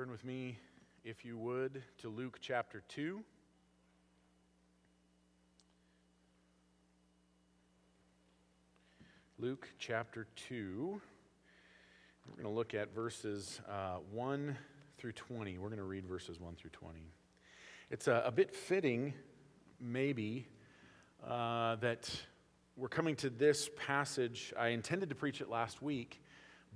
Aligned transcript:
Turn 0.00 0.10
with 0.10 0.24
me, 0.24 0.56
if 1.04 1.26
you 1.26 1.36
would, 1.36 1.82
to 1.98 2.08
Luke 2.08 2.38
chapter 2.40 2.82
2. 2.88 3.20
Luke 9.38 9.68
chapter 9.78 10.26
2. 10.48 11.02
We're 12.26 12.42
going 12.42 12.50
to 12.50 12.58
look 12.58 12.72
at 12.72 12.94
verses 12.94 13.60
uh, 13.68 13.98
1 14.10 14.56
through 14.96 15.12
20. 15.12 15.58
We're 15.58 15.68
going 15.68 15.76
to 15.76 15.84
read 15.84 16.06
verses 16.06 16.40
1 16.40 16.54
through 16.54 16.70
20. 16.70 16.98
It's 17.90 18.08
a, 18.08 18.22
a 18.24 18.32
bit 18.32 18.56
fitting, 18.56 19.12
maybe, 19.78 20.46
uh, 21.28 21.76
that 21.76 22.10
we're 22.74 22.88
coming 22.88 23.16
to 23.16 23.28
this 23.28 23.68
passage. 23.76 24.54
I 24.58 24.68
intended 24.68 25.10
to 25.10 25.14
preach 25.14 25.42
it 25.42 25.50
last 25.50 25.82
week, 25.82 26.22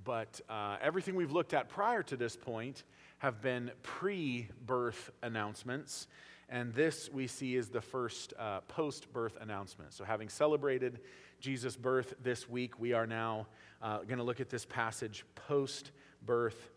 but 0.03 0.41
uh, 0.49 0.77
everything 0.81 1.15
we've 1.15 1.31
looked 1.31 1.53
at 1.53 1.69
prior 1.69 2.03
to 2.03 2.17
this 2.17 2.35
point 2.35 2.83
have 3.19 3.41
been 3.41 3.71
pre 3.81 4.49
birth 4.65 5.11
announcements. 5.23 6.07
And 6.47 6.73
this 6.73 7.09
we 7.11 7.25
see 7.25 7.55
is 7.55 7.69
the 7.69 7.81
first 7.81 8.33
uh, 8.37 8.61
post 8.61 9.11
birth 9.11 9.37
announcement. 9.41 9.93
So, 9.93 10.03
having 10.03 10.29
celebrated 10.29 10.99
Jesus' 11.39 11.75
birth 11.75 12.13
this 12.21 12.47
week, 12.47 12.79
we 12.79 12.93
are 12.93 13.07
now 13.07 13.47
uh, 13.81 13.99
going 13.99 14.17
to 14.17 14.23
look 14.23 14.39
at 14.39 14.49
this 14.49 14.65
passage 14.65 15.25
post 15.33 15.91
birth 16.23 16.69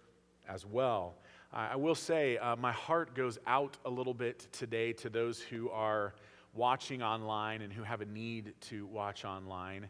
as 0.48 0.64
well. 0.64 1.16
I 1.50 1.76
will 1.76 1.94
say, 1.94 2.36
uh, 2.36 2.56
my 2.56 2.72
heart 2.72 3.14
goes 3.14 3.38
out 3.46 3.78
a 3.86 3.90
little 3.90 4.12
bit 4.12 4.48
today 4.52 4.92
to 4.94 5.08
those 5.08 5.40
who 5.40 5.70
are 5.70 6.12
watching 6.52 7.02
online 7.02 7.62
and 7.62 7.72
who 7.72 7.82
have 7.82 8.02
a 8.02 8.04
need 8.04 8.52
to 8.62 8.86
watch 8.86 9.24
online. 9.24 9.88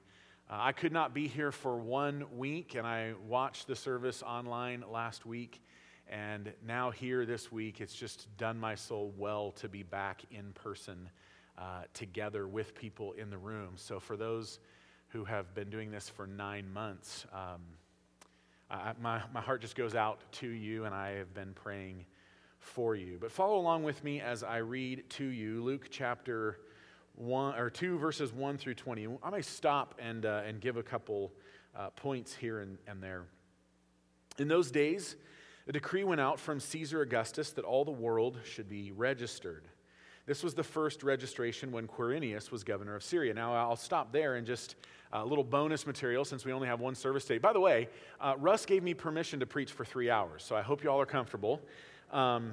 Uh, 0.50 0.56
I 0.60 0.72
could 0.72 0.92
not 0.92 1.12
be 1.12 1.28
here 1.28 1.52
for 1.52 1.76
one 1.76 2.24
week, 2.34 2.74
and 2.74 2.86
I 2.86 3.12
watched 3.26 3.66
the 3.66 3.76
service 3.76 4.22
online 4.22 4.82
last 4.90 5.26
week. 5.26 5.60
And 6.08 6.54
now, 6.66 6.90
here 6.90 7.26
this 7.26 7.52
week, 7.52 7.82
it's 7.82 7.94
just 7.94 8.34
done 8.38 8.58
my 8.58 8.74
soul 8.74 9.12
well 9.18 9.50
to 9.52 9.68
be 9.68 9.82
back 9.82 10.22
in 10.30 10.52
person 10.54 11.10
uh, 11.58 11.82
together 11.92 12.48
with 12.48 12.74
people 12.74 13.12
in 13.12 13.28
the 13.28 13.36
room. 13.36 13.72
So, 13.76 14.00
for 14.00 14.16
those 14.16 14.58
who 15.08 15.26
have 15.26 15.54
been 15.54 15.68
doing 15.68 15.90
this 15.90 16.08
for 16.08 16.26
nine 16.26 16.72
months, 16.72 17.26
um, 17.30 17.60
I, 18.70 18.94
my, 19.02 19.20
my 19.34 19.42
heart 19.42 19.60
just 19.60 19.76
goes 19.76 19.94
out 19.94 20.20
to 20.32 20.48
you, 20.48 20.86
and 20.86 20.94
I 20.94 21.10
have 21.16 21.34
been 21.34 21.52
praying 21.52 22.06
for 22.58 22.96
you. 22.96 23.18
But 23.20 23.32
follow 23.32 23.58
along 23.58 23.82
with 23.82 24.02
me 24.02 24.22
as 24.22 24.42
I 24.42 24.58
read 24.58 25.10
to 25.10 25.24
you 25.24 25.62
Luke 25.62 25.88
chapter 25.90 26.60
1 27.18 27.58
or 27.58 27.68
2 27.68 27.98
verses 27.98 28.32
1 28.32 28.58
through 28.58 28.74
20. 28.74 29.08
I 29.22 29.30
may 29.30 29.42
stop 29.42 29.94
and, 29.98 30.24
uh, 30.24 30.42
and 30.46 30.60
give 30.60 30.76
a 30.76 30.82
couple 30.82 31.32
uh, 31.76 31.90
points 31.90 32.34
here 32.34 32.60
and, 32.60 32.78
and 32.86 33.02
there. 33.02 33.24
In 34.38 34.48
those 34.48 34.70
days, 34.70 35.16
a 35.66 35.72
decree 35.72 36.04
went 36.04 36.20
out 36.20 36.38
from 36.38 36.60
Caesar 36.60 37.02
Augustus 37.02 37.50
that 37.50 37.64
all 37.64 37.84
the 37.84 37.90
world 37.90 38.38
should 38.44 38.68
be 38.68 38.92
registered. 38.92 39.68
This 40.26 40.42
was 40.42 40.54
the 40.54 40.62
first 40.62 41.02
registration 41.02 41.72
when 41.72 41.88
Quirinius 41.88 42.50
was 42.50 42.62
governor 42.62 42.94
of 42.94 43.02
Syria. 43.02 43.34
Now, 43.34 43.54
I'll 43.54 43.76
stop 43.76 44.12
there 44.12 44.36
and 44.36 44.46
just 44.46 44.76
a 45.12 45.18
uh, 45.18 45.24
little 45.24 45.42
bonus 45.42 45.86
material 45.86 46.24
since 46.24 46.44
we 46.44 46.52
only 46.52 46.68
have 46.68 46.80
one 46.80 46.94
service 46.94 47.24
today. 47.24 47.38
By 47.38 47.54
the 47.54 47.60
way, 47.60 47.88
uh, 48.20 48.34
Russ 48.38 48.66
gave 48.66 48.82
me 48.82 48.92
permission 48.92 49.40
to 49.40 49.46
preach 49.46 49.72
for 49.72 49.84
three 49.84 50.10
hours, 50.10 50.44
so 50.44 50.54
I 50.54 50.60
hope 50.62 50.84
you 50.84 50.90
all 50.90 51.00
are 51.00 51.06
comfortable. 51.06 51.62
Um, 52.12 52.52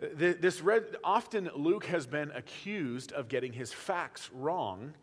this 0.00 0.62
often 1.04 1.50
Luke 1.54 1.84
has 1.86 2.06
been 2.06 2.30
accused 2.30 3.12
of 3.12 3.28
getting 3.28 3.52
his 3.52 3.72
facts 3.72 4.30
wrong. 4.32 4.94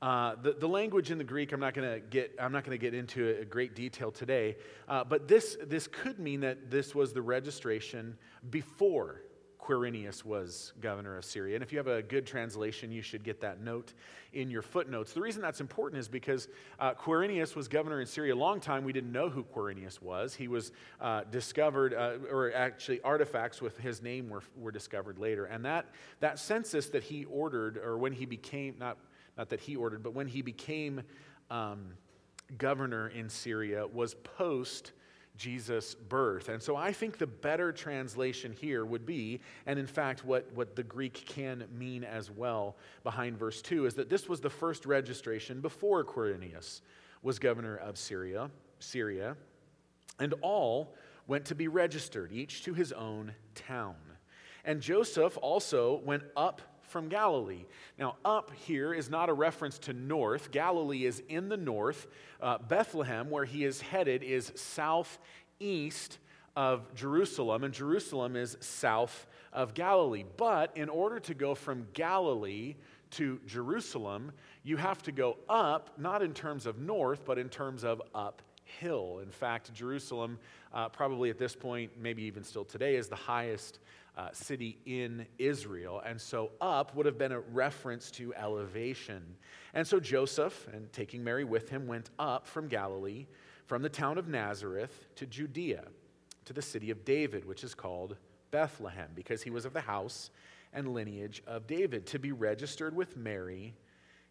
Uh, 0.00 0.36
the, 0.42 0.52
the 0.52 0.68
language 0.68 1.10
in 1.10 1.18
the 1.18 1.24
Greek, 1.24 1.52
I'm 1.52 1.60
not 1.60 1.74
going 1.74 1.92
to 1.92 2.00
get, 2.00 2.34
I'm 2.40 2.52
not 2.52 2.64
going 2.64 2.78
to 2.78 2.80
get 2.80 2.94
into 2.94 3.36
a 3.40 3.44
great 3.44 3.74
detail 3.74 4.10
today, 4.10 4.56
uh, 4.88 5.04
but 5.04 5.26
this, 5.26 5.56
this 5.66 5.88
could 5.88 6.18
mean 6.18 6.40
that 6.40 6.70
this 6.70 6.94
was 6.94 7.12
the 7.12 7.20
registration 7.20 8.16
before 8.50 9.22
Quirinius 9.68 10.24
was 10.24 10.72
governor 10.80 11.18
of 11.18 11.24
Syria. 11.24 11.56
And 11.56 11.62
if 11.62 11.72
you 11.72 11.78
have 11.78 11.88
a 11.88 12.02
good 12.02 12.26
translation, 12.26 12.90
you 12.90 13.02
should 13.02 13.22
get 13.22 13.40
that 13.42 13.60
note 13.60 13.92
in 14.32 14.48
your 14.48 14.62
footnotes. 14.62 15.12
The 15.12 15.20
reason 15.20 15.42
that's 15.42 15.60
important 15.60 16.00
is 16.00 16.08
because 16.08 16.48
uh, 16.80 16.94
Quirinius 16.94 17.54
was 17.54 17.68
governor 17.68 18.00
in 18.00 18.06
Syria 18.06 18.34
a 18.34 18.36
long 18.36 18.60
time. 18.60 18.82
We 18.84 18.94
didn't 18.94 19.12
know 19.12 19.28
who 19.28 19.44
Quirinius 19.44 20.00
was. 20.00 20.34
He 20.34 20.48
was 20.48 20.72
uh, 21.00 21.24
discovered, 21.30 21.92
uh, 21.92 22.14
or 22.30 22.52
actually, 22.54 23.02
artifacts 23.02 23.60
with 23.60 23.76
his 23.78 24.00
name 24.00 24.30
were, 24.30 24.42
were 24.56 24.72
discovered 24.72 25.18
later. 25.18 25.44
And 25.44 25.64
that, 25.66 25.86
that 26.20 26.38
census 26.38 26.86
that 26.88 27.02
he 27.02 27.26
ordered, 27.26 27.76
or 27.76 27.98
when 27.98 28.12
he 28.12 28.24
became, 28.24 28.76
not 28.78 28.96
not 29.36 29.50
that 29.50 29.60
he 29.60 29.76
ordered, 29.76 30.02
but 30.02 30.14
when 30.14 30.26
he 30.26 30.42
became 30.42 31.00
um, 31.48 31.92
governor 32.58 33.08
in 33.08 33.28
Syria, 33.28 33.86
was 33.86 34.14
post 34.14 34.92
Jesus' 35.38 35.94
birth. 35.94 36.48
And 36.48 36.60
so 36.60 36.76
I 36.76 36.92
think 36.92 37.16
the 37.16 37.26
better 37.26 37.72
translation 37.72 38.52
here 38.52 38.84
would 38.84 39.06
be, 39.06 39.40
and 39.64 39.78
in 39.78 39.86
fact, 39.86 40.24
what, 40.24 40.52
what 40.52 40.76
the 40.76 40.82
Greek 40.82 41.24
can 41.26 41.64
mean 41.72 42.04
as 42.04 42.30
well 42.30 42.76
behind 43.04 43.38
verse 43.38 43.62
2, 43.62 43.86
is 43.86 43.94
that 43.94 44.10
this 44.10 44.28
was 44.28 44.40
the 44.40 44.50
first 44.50 44.84
registration 44.84 45.60
before 45.60 46.04
Quirinius 46.04 46.82
was 47.22 47.38
governor 47.38 47.76
of 47.76 47.96
Syria, 47.96 48.50
Syria, 48.80 49.36
and 50.18 50.34
all 50.42 50.94
went 51.28 51.44
to 51.46 51.54
be 51.54 51.68
registered, 51.68 52.32
each 52.32 52.64
to 52.64 52.74
his 52.74 52.92
own 52.92 53.32
town. 53.54 53.96
And 54.64 54.80
Joseph 54.80 55.38
also 55.40 56.00
went 56.04 56.24
up 56.36 56.60
from 56.88 57.08
Galilee. 57.08 57.64
Now, 57.98 58.16
up 58.24 58.50
here 58.66 58.92
is 58.94 59.10
not 59.10 59.28
a 59.28 59.32
reference 59.32 59.78
to 59.80 59.92
north. 59.92 60.50
Galilee 60.50 61.04
is 61.04 61.22
in 61.28 61.48
the 61.48 61.56
north. 61.56 62.06
Uh, 62.40 62.58
Bethlehem, 62.58 63.30
where 63.30 63.44
he 63.44 63.64
is 63.64 63.80
headed, 63.80 64.22
is 64.22 64.52
southeast 64.54 66.18
of 66.56 66.92
Jerusalem, 66.94 67.62
and 67.62 67.72
Jerusalem 67.72 68.34
is 68.34 68.56
south 68.60 69.26
of 69.52 69.74
Galilee. 69.74 70.24
But 70.36 70.76
in 70.76 70.88
order 70.88 71.20
to 71.20 71.34
go 71.34 71.54
from 71.54 71.86
Galilee 71.92 72.74
to 73.12 73.40
Jerusalem, 73.46 74.32
you 74.64 74.76
have 74.76 75.02
to 75.04 75.12
go 75.12 75.36
up, 75.48 75.90
not 75.98 76.22
in 76.22 76.34
terms 76.34 76.66
of 76.66 76.78
north, 76.78 77.24
but 77.24 77.38
in 77.38 77.48
terms 77.48 77.84
of 77.84 78.02
uphill. 78.14 79.20
In 79.22 79.30
fact, 79.30 79.72
Jerusalem, 79.72 80.38
uh, 80.74 80.88
probably 80.88 81.30
at 81.30 81.38
this 81.38 81.54
point, 81.54 81.92
maybe 82.00 82.24
even 82.24 82.42
still 82.42 82.64
today, 82.64 82.96
is 82.96 83.08
the 83.08 83.16
highest 83.16 83.78
uh, 84.18 84.28
city 84.32 84.78
in 84.84 85.24
Israel. 85.38 86.02
And 86.04 86.20
so 86.20 86.50
up 86.60 86.94
would 86.96 87.06
have 87.06 87.16
been 87.16 87.32
a 87.32 87.40
reference 87.40 88.10
to 88.12 88.34
elevation. 88.34 89.22
And 89.74 89.86
so 89.86 90.00
Joseph, 90.00 90.68
and 90.72 90.92
taking 90.92 91.22
Mary 91.22 91.44
with 91.44 91.68
him, 91.68 91.86
went 91.86 92.10
up 92.18 92.46
from 92.46 92.66
Galilee, 92.66 93.26
from 93.66 93.80
the 93.80 93.88
town 93.88 94.18
of 94.18 94.26
Nazareth 94.26 95.06
to 95.14 95.26
Judea, 95.26 95.84
to 96.46 96.52
the 96.52 96.62
city 96.62 96.90
of 96.90 97.04
David, 97.04 97.44
which 97.44 97.62
is 97.62 97.74
called 97.74 98.16
Bethlehem, 98.50 99.10
because 99.14 99.42
he 99.42 99.50
was 99.50 99.64
of 99.64 99.72
the 99.72 99.80
house 99.80 100.30
and 100.72 100.92
lineage 100.92 101.42
of 101.46 101.66
David, 101.68 102.06
to 102.06 102.18
be 102.18 102.32
registered 102.32 102.96
with 102.96 103.16
Mary, 103.16 103.74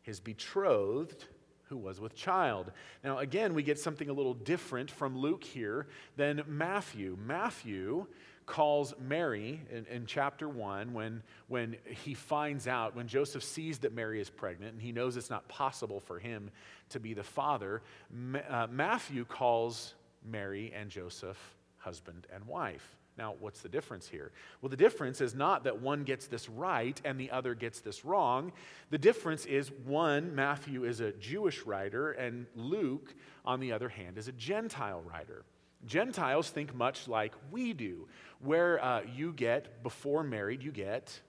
his 0.01 0.19
betrothed 0.19 1.25
who 1.69 1.77
was 1.77 1.99
with 1.99 2.15
child. 2.15 2.71
Now, 3.03 3.19
again, 3.19 3.53
we 3.53 3.63
get 3.63 3.79
something 3.79 4.09
a 4.09 4.13
little 4.13 4.33
different 4.33 4.89
from 4.89 5.17
Luke 5.17 5.43
here 5.43 5.87
than 6.15 6.43
Matthew. 6.47 7.17
Matthew 7.25 8.07
calls 8.47 8.95
Mary 8.97 9.61
in, 9.69 9.85
in, 9.87 10.05
chapter 10.07 10.49
1 10.49 10.93
when, 10.93 11.21
when 11.49 11.75
he 12.03 12.15
finds 12.15 12.67
out, 12.67 12.95
when 12.95 13.07
Joseph 13.07 13.43
sees 13.43 13.77
that 13.79 13.93
Mary 13.93 14.19
is 14.19 14.29
pregnant 14.29 14.73
and 14.73 14.81
he 14.81 14.91
knows 14.91 15.17
it's 15.17 15.29
not 15.29 15.47
possible 15.49 15.99
for 15.99 16.17
him 16.17 16.49
to 16.89 16.99
be 16.99 17.13
the 17.13 17.23
father. 17.23 17.83
Uh, 18.49 18.67
Matthew 18.71 19.25
calls 19.25 19.93
Mary 20.25 20.73
and 20.75 20.89
Joseph 20.89 21.37
husband 21.77 22.25
and 22.33 22.43
wife. 22.47 22.95
Now, 23.17 23.35
what's 23.39 23.61
the 23.61 23.69
difference 23.69 24.07
here? 24.07 24.31
Well, 24.61 24.69
the 24.69 24.77
difference 24.77 25.21
is 25.21 25.35
not 25.35 25.63
that 25.65 25.81
one 25.81 26.03
gets 26.03 26.27
this 26.27 26.47
right 26.49 26.99
and 27.03 27.19
the 27.19 27.31
other 27.31 27.53
gets 27.53 27.81
this 27.81 28.05
wrong. 28.05 28.53
The 28.91 28.97
difference 28.97 29.45
is 29.45 29.71
one, 29.85 30.35
Matthew 30.35 30.85
is 30.85 30.99
a 30.99 31.11
Jewish 31.13 31.63
writer, 31.63 32.11
and 32.11 32.45
Luke, 32.55 33.13
on 33.43 33.59
the 33.59 33.71
other 33.71 33.89
hand, 33.89 34.17
is 34.17 34.27
a 34.27 34.33
Gentile 34.33 35.01
writer. 35.01 35.43
Gentiles 35.85 36.49
think 36.49 36.73
much 36.75 37.07
like 37.07 37.33
we 37.51 37.73
do, 37.73 38.07
where 38.39 38.83
uh, 38.83 39.01
you 39.15 39.33
get, 39.33 39.83
before 39.83 40.23
married, 40.23 40.63
you 40.63 40.71
get 40.71 41.19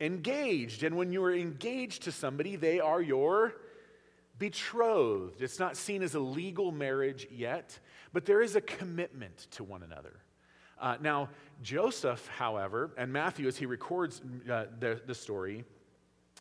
engaged. 0.00 0.82
And 0.82 0.96
when 0.96 1.12
you 1.12 1.22
are 1.24 1.34
engaged 1.34 2.04
to 2.04 2.12
somebody, 2.12 2.56
they 2.56 2.80
are 2.80 3.02
your 3.02 3.54
betrothed. 4.38 5.42
It's 5.42 5.58
not 5.58 5.76
seen 5.76 6.02
as 6.02 6.14
a 6.14 6.20
legal 6.20 6.70
marriage 6.70 7.26
yet, 7.30 7.78
but 8.12 8.24
there 8.24 8.40
is 8.40 8.56
a 8.56 8.60
commitment 8.60 9.48
to 9.52 9.64
one 9.64 9.82
another. 9.82 10.14
Uh, 10.80 10.96
now, 11.00 11.28
Joseph, 11.60 12.24
however, 12.28 12.92
and 12.96 13.12
Matthew, 13.12 13.48
as 13.48 13.56
he 13.56 13.66
records 13.66 14.20
uh, 14.50 14.66
the, 14.78 15.00
the 15.06 15.14
story, 15.14 15.64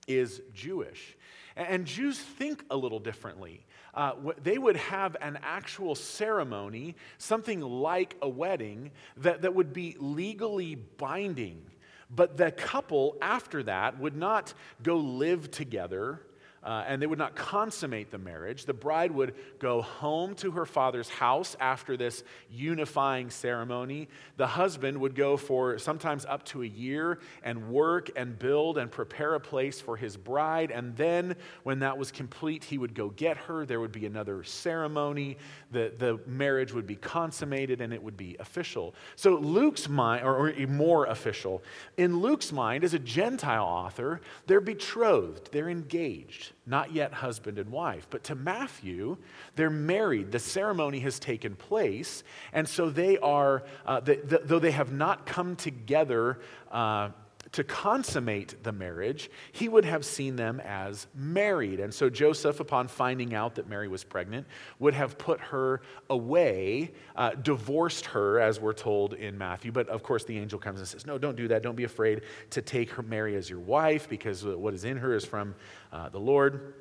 is 0.07 0.41
Jewish. 0.53 1.17
And 1.55 1.85
Jews 1.85 2.19
think 2.19 2.63
a 2.69 2.77
little 2.77 2.99
differently. 2.99 3.65
Uh, 3.97 4.13
they 4.43 4.59
would 4.59 4.75
have 4.75 5.17
an 5.21 5.39
actual 5.41 5.95
ceremony, 5.95 6.95
something 7.17 7.61
like 7.61 8.15
a 8.21 8.29
wedding, 8.29 8.91
that, 9.17 9.41
that 9.41 9.55
would 9.55 9.73
be 9.73 9.95
legally 9.99 10.75
binding. 10.75 11.59
But 12.15 12.37
the 12.37 12.51
couple 12.51 13.17
after 13.23 13.63
that 13.63 13.99
would 13.99 14.15
not 14.15 14.53
go 14.83 14.97
live 14.97 15.49
together. 15.49 16.21
Uh, 16.67 16.83
and 16.85 17.01
they 17.01 17.07
would 17.07 17.17
not 17.17 17.33
consummate 17.33 18.11
the 18.11 18.17
marriage. 18.17 18.65
The 18.65 18.73
bride 18.73 19.11
would 19.11 19.35
go 19.57 19.81
home 19.81 20.35
to 20.35 20.51
her 20.51 20.65
father's 20.65 21.07
house 21.07 21.55
after 21.61 21.95
this 21.95 22.25
unifying 22.51 23.29
ceremony. 23.29 24.09
The 24.35 24.47
husband 24.47 24.99
would 24.99 25.15
go 25.15 25.37
for 25.37 25.79
sometimes 25.79 26.25
up 26.25 26.43
to 26.47 26.63
a 26.63 26.65
year 26.65 27.19
and 27.41 27.69
work 27.69 28.09
and 28.17 28.37
build 28.37 28.77
and 28.77 28.91
prepare 28.91 29.35
a 29.35 29.39
place 29.39 29.79
for 29.79 29.95
his 29.95 30.17
bride. 30.17 30.69
And 30.69 30.93
then, 30.97 31.37
when 31.63 31.79
that 31.79 31.97
was 31.97 32.11
complete, 32.11 32.65
he 32.65 32.77
would 32.77 32.93
go 32.93 33.11
get 33.11 33.37
her. 33.37 33.65
There 33.65 33.79
would 33.79 33.93
be 33.93 34.05
another 34.05 34.43
ceremony. 34.43 35.37
The, 35.71 35.93
the 35.97 36.19
marriage 36.25 36.73
would 36.73 36.85
be 36.85 36.97
consummated 36.97 37.79
and 37.79 37.93
it 37.93 38.03
would 38.03 38.17
be 38.17 38.35
official. 38.41 38.93
So, 39.15 39.35
Luke's 39.35 39.87
mind, 39.87 40.25
or, 40.25 40.49
or 40.49 40.67
more 40.67 41.05
official, 41.05 41.63
in 41.95 42.19
Luke's 42.19 42.51
mind, 42.51 42.83
as 42.83 42.93
a 42.93 42.99
Gentile 42.99 43.63
author, 43.63 44.19
they're 44.47 44.59
betrothed, 44.59 45.53
they're 45.53 45.69
engaged 45.69 46.51
not 46.65 46.93
yet 46.93 47.13
husband 47.13 47.57
and 47.57 47.69
wife. 47.71 48.07
But 48.09 48.23
to 48.25 48.35
Matthew, 48.35 49.17
they're 49.55 49.69
married. 49.69 50.31
The 50.31 50.39
ceremony 50.39 50.99
has 50.99 51.19
taken 51.19 51.55
place. 51.55 52.23
And 52.51 52.67
so 52.67 52.89
they 52.89 53.17
are, 53.19 53.63
uh, 53.85 54.01
the, 54.01 54.41
though 54.43 54.59
they 54.59 54.71
have 54.71 54.91
not 54.91 55.25
come 55.25 55.55
together 55.55 56.39
uh, 56.71 57.09
to 57.51 57.63
consummate 57.63 58.63
the 58.63 58.71
marriage, 58.71 59.29
he 59.51 59.69
would 59.69 59.85
have 59.85 60.05
seen 60.05 60.35
them 60.35 60.59
as 60.61 61.07
married. 61.15 61.79
And 61.79 61.93
so 61.93 62.09
Joseph, 62.09 62.59
upon 62.59 62.87
finding 62.87 63.33
out 63.33 63.55
that 63.55 63.67
Mary 63.67 63.87
was 63.87 64.03
pregnant, 64.03 64.47
would 64.79 64.93
have 64.93 65.17
put 65.17 65.39
her 65.39 65.81
away, 66.09 66.91
uh, 67.15 67.31
divorced 67.31 68.05
her, 68.07 68.39
as 68.39 68.59
we're 68.59 68.73
told 68.73 69.13
in 69.13 69.37
Matthew. 69.37 69.71
But 69.71 69.87
of 69.89 70.03
course, 70.03 70.23
the 70.23 70.37
angel 70.37 70.59
comes 70.59 70.79
and 70.79 70.87
says, 70.87 71.05
No, 71.05 71.17
don't 71.17 71.35
do 71.35 71.47
that. 71.47 71.63
Don't 71.63 71.75
be 71.75 71.85
afraid 71.85 72.21
to 72.51 72.61
take 72.61 72.91
her, 72.91 73.03
Mary 73.03 73.35
as 73.35 73.49
your 73.49 73.59
wife, 73.59 74.09
because 74.09 74.43
what 74.43 74.73
is 74.73 74.83
in 74.83 74.97
her 74.97 75.13
is 75.13 75.25
from 75.25 75.55
uh, 75.91 76.09
the 76.09 76.19
Lord. 76.19 76.73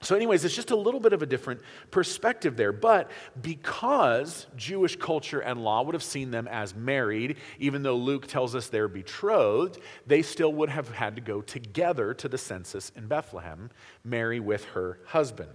So, 0.00 0.14
anyways, 0.14 0.44
it's 0.44 0.54
just 0.54 0.70
a 0.70 0.76
little 0.76 1.00
bit 1.00 1.12
of 1.12 1.22
a 1.22 1.26
different 1.26 1.60
perspective 1.90 2.56
there. 2.56 2.72
But 2.72 3.10
because 3.42 4.46
Jewish 4.56 4.94
culture 4.94 5.40
and 5.40 5.64
law 5.64 5.82
would 5.82 5.94
have 5.94 6.04
seen 6.04 6.30
them 6.30 6.46
as 6.46 6.74
married, 6.74 7.36
even 7.58 7.82
though 7.82 7.96
Luke 7.96 8.28
tells 8.28 8.54
us 8.54 8.68
they're 8.68 8.86
betrothed, 8.86 9.80
they 10.06 10.22
still 10.22 10.52
would 10.52 10.68
have 10.68 10.88
had 10.90 11.16
to 11.16 11.20
go 11.20 11.40
together 11.40 12.14
to 12.14 12.28
the 12.28 12.38
census 12.38 12.92
in 12.94 13.08
Bethlehem, 13.08 13.70
Mary 14.04 14.38
with 14.38 14.64
her 14.66 15.00
husband. 15.06 15.50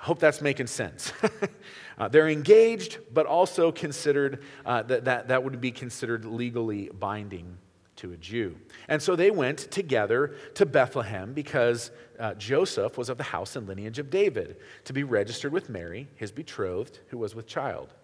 I 0.00 0.04
hope 0.04 0.20
that's 0.20 0.40
making 0.40 0.68
sense. 0.68 1.12
uh, 1.98 2.08
they're 2.08 2.28
engaged, 2.28 2.98
but 3.12 3.26
also 3.26 3.72
considered, 3.72 4.42
uh, 4.64 4.82
that, 4.84 5.04
that, 5.04 5.28
that 5.28 5.44
would 5.44 5.60
be 5.60 5.70
considered 5.70 6.24
legally 6.24 6.90
binding 6.98 7.58
to 7.96 8.12
a 8.12 8.16
Jew. 8.16 8.56
And 8.88 9.00
so 9.00 9.16
they 9.16 9.30
went 9.30 9.58
together 9.70 10.34
to 10.54 10.66
Bethlehem 10.66 11.32
because 11.32 11.90
uh, 12.18 12.34
Joseph 12.34 12.96
was 12.96 13.08
of 13.08 13.18
the 13.18 13.24
house 13.24 13.56
and 13.56 13.66
lineage 13.66 13.98
of 13.98 14.10
David 14.10 14.56
to 14.84 14.92
be 14.92 15.04
registered 15.04 15.52
with 15.52 15.68
Mary, 15.68 16.08
his 16.16 16.30
betrothed, 16.30 17.00
who 17.08 17.18
was 17.18 17.34
with 17.34 17.46
child. 17.46 17.94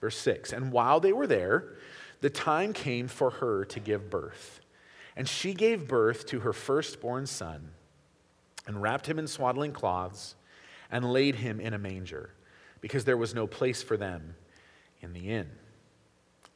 Verse 0.00 0.16
6 0.16 0.52
And 0.52 0.72
while 0.72 1.00
they 1.00 1.12
were 1.12 1.26
there, 1.26 1.76
the 2.20 2.30
time 2.30 2.72
came 2.72 3.08
for 3.08 3.30
her 3.30 3.64
to 3.66 3.80
give 3.80 4.10
birth. 4.10 4.60
And 5.16 5.28
she 5.28 5.54
gave 5.54 5.88
birth 5.88 6.26
to 6.26 6.40
her 6.40 6.52
firstborn 6.52 7.26
son 7.26 7.70
and 8.66 8.80
wrapped 8.80 9.06
him 9.06 9.18
in 9.18 9.26
swaddling 9.26 9.72
cloths 9.72 10.36
and 10.90 11.12
laid 11.12 11.36
him 11.36 11.60
in 11.60 11.74
a 11.74 11.78
manger 11.78 12.30
because 12.80 13.04
there 13.04 13.16
was 13.16 13.34
no 13.34 13.46
place 13.46 13.82
for 13.82 13.96
them 13.96 14.34
in 15.00 15.12
the 15.12 15.30
inn. 15.30 15.48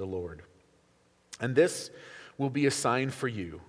the 0.00 0.06
Lord. 0.06 0.42
And 1.40 1.54
this 1.54 1.90
will 2.38 2.50
be 2.50 2.66
a 2.66 2.70
sign 2.70 3.10
for 3.10 3.28
you. 3.28 3.60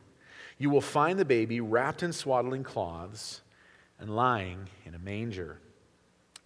You 0.58 0.70
will 0.70 0.82
find 0.82 1.20
the 1.20 1.26
baby 1.26 1.62
wrapped 1.62 2.02
in 2.02 2.14
swaddling 2.14 2.64
cloths 2.64 3.42
and 4.00 4.16
lying 4.16 4.70
in 4.86 4.96
a 4.96 5.00
manger. 5.00 5.60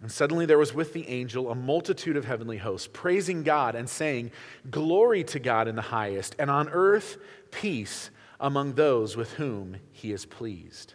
And 0.02 0.12
suddenly 0.12 0.44
there 0.44 0.58
was 0.58 0.74
with 0.74 0.92
the 0.92 1.08
angel 1.08 1.50
a 1.50 1.54
multitude 1.54 2.16
of 2.16 2.24
heavenly 2.24 2.58
hosts, 2.58 2.88
praising 2.92 3.42
God 3.42 3.74
and 3.74 3.88
saying, 3.88 4.32
Glory 4.70 5.24
to 5.24 5.38
God 5.38 5.68
in 5.68 5.76
the 5.76 5.82
highest, 5.82 6.36
and 6.38 6.50
on 6.50 6.68
earth 6.68 7.16
peace 7.50 8.10
among 8.40 8.74
those 8.74 9.16
with 9.16 9.34
whom 9.34 9.76
he 9.92 10.12
is 10.12 10.26
pleased. 10.26 10.94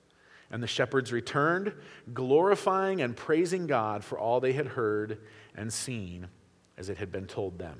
And 0.51 0.61
the 0.61 0.67
shepherds 0.67 1.13
returned, 1.13 1.73
glorifying 2.13 3.01
and 3.01 3.15
praising 3.15 3.67
God 3.67 4.03
for 4.03 4.19
all 4.19 4.39
they 4.39 4.53
had 4.53 4.67
heard 4.67 5.19
and 5.55 5.71
seen 5.71 6.27
as 6.77 6.89
it 6.89 6.97
had 6.97 7.11
been 7.11 7.25
told 7.25 7.57
them. 7.57 7.79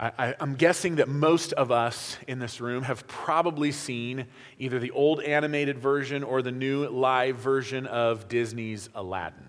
I, 0.00 0.34
am 0.40 0.54
guessing 0.54 0.96
that 0.96 1.08
most 1.08 1.52
of 1.52 1.70
us 1.70 2.16
in 2.26 2.38
this 2.38 2.58
room 2.58 2.84
have 2.84 3.06
probably 3.06 3.70
seen 3.70 4.26
either 4.58 4.78
the 4.78 4.92
old 4.92 5.20
animated 5.20 5.78
version 5.78 6.22
or 6.22 6.40
the 6.40 6.50
new 6.50 6.88
live 6.88 7.36
version 7.36 7.86
of 7.86 8.26
Disney's 8.26 8.88
Aladdin. 8.94 9.46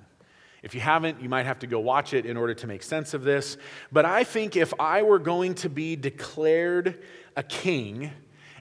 If 0.61 0.75
you 0.75 0.81
haven't, 0.81 1.21
you 1.21 1.29
might 1.29 1.45
have 1.45 1.59
to 1.59 1.67
go 1.67 1.79
watch 1.79 2.13
it 2.13 2.25
in 2.25 2.35
order 2.35 2.53
to 2.53 2.67
make 2.67 2.83
sense 2.83 3.13
of 3.13 3.23
this. 3.23 3.55
But 3.93 4.03
I 4.03 4.25
think 4.25 4.57
if 4.57 4.73
I 4.77 5.03
were 5.03 5.19
going 5.19 5.55
to 5.55 5.69
be 5.69 5.95
declared 5.95 7.01
a 7.37 7.43
king, 7.43 8.11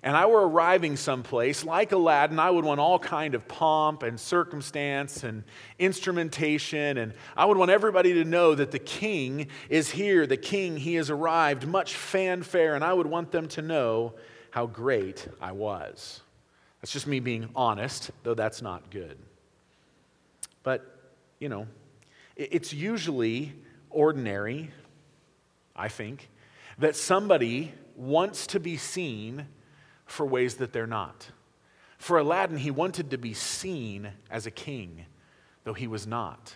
and 0.02 0.16
I 0.16 0.26
were 0.26 0.48
arriving 0.48 0.96
someplace 0.96 1.64
like 1.64 1.92
Aladdin, 1.92 2.38
I 2.38 2.50
would 2.50 2.64
want 2.64 2.80
all 2.80 2.98
kind 2.98 3.34
of 3.34 3.46
pomp 3.46 4.02
and 4.02 4.18
circumstance 4.18 5.24
and 5.24 5.44
instrumentation, 5.78 6.96
and 6.96 7.12
I 7.36 7.44
would 7.44 7.58
want 7.58 7.70
everybody 7.70 8.14
to 8.14 8.24
know 8.24 8.54
that 8.54 8.70
the 8.70 8.78
king 8.78 9.48
is 9.68 9.90
here, 9.90 10.26
the 10.26 10.38
king, 10.38 10.78
he 10.78 10.94
has 10.94 11.10
arrived, 11.10 11.66
much 11.66 11.94
fanfare, 11.96 12.74
and 12.74 12.82
I 12.82 12.94
would 12.94 13.06
want 13.06 13.30
them 13.30 13.46
to 13.48 13.62
know 13.62 14.14
how 14.50 14.66
great 14.66 15.28
I 15.40 15.52
was. 15.52 16.22
That's 16.80 16.92
just 16.92 17.06
me 17.06 17.20
being 17.20 17.50
honest, 17.54 18.10
though 18.22 18.34
that's 18.34 18.62
not 18.62 18.90
good. 18.90 19.18
But, 20.62 20.98
you 21.38 21.50
know, 21.50 21.66
it's 22.36 22.72
usually 22.72 23.52
ordinary, 23.90 24.70
I 25.76 25.88
think, 25.88 26.30
that 26.78 26.96
somebody 26.96 27.74
wants 27.96 28.46
to 28.48 28.60
be 28.60 28.78
seen 28.78 29.46
for 30.10 30.26
ways 30.26 30.56
that 30.56 30.72
they're 30.72 30.86
not. 30.86 31.30
For 31.98 32.18
Aladdin, 32.18 32.58
he 32.58 32.70
wanted 32.70 33.10
to 33.10 33.18
be 33.18 33.34
seen 33.34 34.10
as 34.30 34.46
a 34.46 34.50
king, 34.50 35.04
though 35.64 35.74
he 35.74 35.86
was 35.86 36.06
not. 36.06 36.54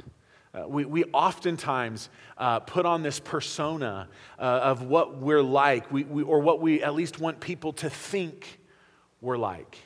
Uh, 0.55 0.67
we, 0.69 0.85
we 0.85 1.05
oftentimes 1.05 2.09
uh, 2.39 2.61
put 2.61 2.87
on 2.87 3.03
this 3.03 3.21
persona 3.21 4.09
uh, 4.39 4.43
of 4.43 4.83
what 4.83 5.19
we're 5.19 5.43
like, 5.43 5.91
we, 5.93 6.05
we, 6.05 6.23
or 6.23 6.41
what 6.41 6.61
we 6.61 6.83
at 6.83 6.95
least 6.95 7.21
want 7.21 7.41
people 7.41 7.73
to 7.73 7.91
think 7.91 8.59
we're 9.21 9.37
like. 9.37 9.79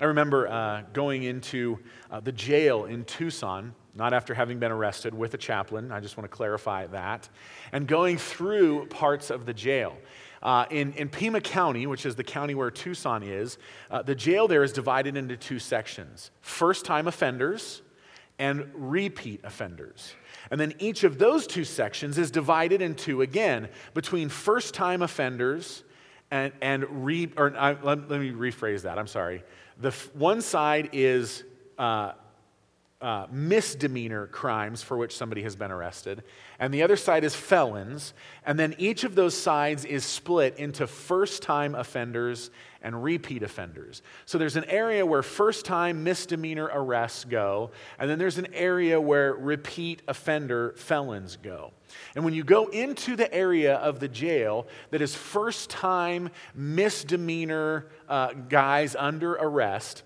I 0.00 0.04
remember 0.04 0.48
uh, 0.48 0.82
going 0.92 1.22
into 1.22 1.78
uh, 2.10 2.20
the 2.20 2.32
jail 2.32 2.84
in 2.84 3.04
Tucson, 3.04 3.74
not 3.94 4.12
after 4.12 4.34
having 4.34 4.58
been 4.58 4.72
arrested, 4.72 5.14
with 5.14 5.32
a 5.34 5.38
chaplain. 5.38 5.90
I 5.90 6.00
just 6.00 6.16
want 6.18 6.30
to 6.30 6.36
clarify 6.36 6.86
that. 6.88 7.28
And 7.72 7.86
going 7.86 8.18
through 8.18 8.86
parts 8.86 9.30
of 9.30 9.46
the 9.46 9.54
jail. 9.54 9.96
Uh, 10.42 10.66
in, 10.70 10.92
in 10.94 11.08
Pima 11.08 11.40
County, 11.40 11.86
which 11.86 12.06
is 12.06 12.14
the 12.14 12.24
county 12.24 12.54
where 12.54 12.70
Tucson 12.70 13.22
is, 13.22 13.58
uh, 13.90 14.02
the 14.02 14.14
jail 14.14 14.46
there 14.46 14.62
is 14.62 14.72
divided 14.72 15.16
into 15.16 15.36
two 15.36 15.58
sections 15.58 16.30
first 16.40 16.84
time 16.84 17.08
offenders 17.08 17.82
and 18.38 18.70
repeat 18.74 19.40
offenders. 19.44 20.14
And 20.50 20.60
then 20.60 20.74
each 20.78 21.04
of 21.04 21.18
those 21.18 21.46
two 21.46 21.64
sections 21.64 22.18
is 22.18 22.30
divided 22.30 22.82
into, 22.82 23.22
again, 23.22 23.68
between 23.94 24.28
first 24.28 24.74
time 24.74 25.02
offenders 25.02 25.82
and, 26.30 26.52
and 26.60 27.06
re, 27.06 27.32
or 27.36 27.56
uh, 27.56 27.76
let, 27.82 28.08
let, 28.08 28.20
me 28.20 28.30
rephrase 28.30 28.82
that, 28.82 28.98
I'm 28.98 29.06
sorry. 29.06 29.42
The 29.80 29.88
f- 29.88 30.14
one 30.14 30.42
side 30.42 30.90
is 30.92 31.44
uh, 31.78 32.12
uh, 33.00 33.26
misdemeanor 33.30 34.26
crimes 34.26 34.82
for 34.82 34.96
which 34.96 35.16
somebody 35.16 35.42
has 35.42 35.56
been 35.56 35.70
arrested, 35.70 36.22
and 36.58 36.72
the 36.72 36.82
other 36.82 36.96
side 36.96 37.24
is 37.24 37.34
felons. 37.34 38.14
And 38.44 38.58
then 38.58 38.74
each 38.78 39.04
of 39.04 39.14
those 39.14 39.36
sides 39.36 39.84
is 39.84 40.04
split 40.04 40.58
into 40.58 40.86
first 40.86 41.42
time 41.42 41.74
offenders 41.74 42.50
and 42.82 43.02
repeat 43.02 43.42
offenders. 43.42 44.02
So 44.26 44.38
there's 44.38 44.56
an 44.56 44.64
area 44.64 45.04
where 45.04 45.22
first 45.22 45.64
time 45.64 46.04
misdemeanor 46.04 46.70
arrests 46.72 47.24
go, 47.24 47.72
and 47.98 48.08
then 48.08 48.18
there's 48.18 48.38
an 48.38 48.48
area 48.54 49.00
where 49.00 49.34
repeat 49.34 50.02
offender 50.06 50.72
felons 50.76 51.36
go. 51.42 51.72
And 52.14 52.24
when 52.24 52.34
you 52.34 52.44
go 52.44 52.66
into 52.66 53.16
the 53.16 53.32
area 53.32 53.76
of 53.76 54.00
the 54.00 54.08
jail 54.08 54.66
that 54.90 55.02
is 55.02 55.14
first 55.14 55.68
time 55.70 56.30
misdemeanor 56.54 57.86
uh, 58.08 58.32
guys 58.48 58.94
under 58.94 59.32
arrest, 59.32 60.02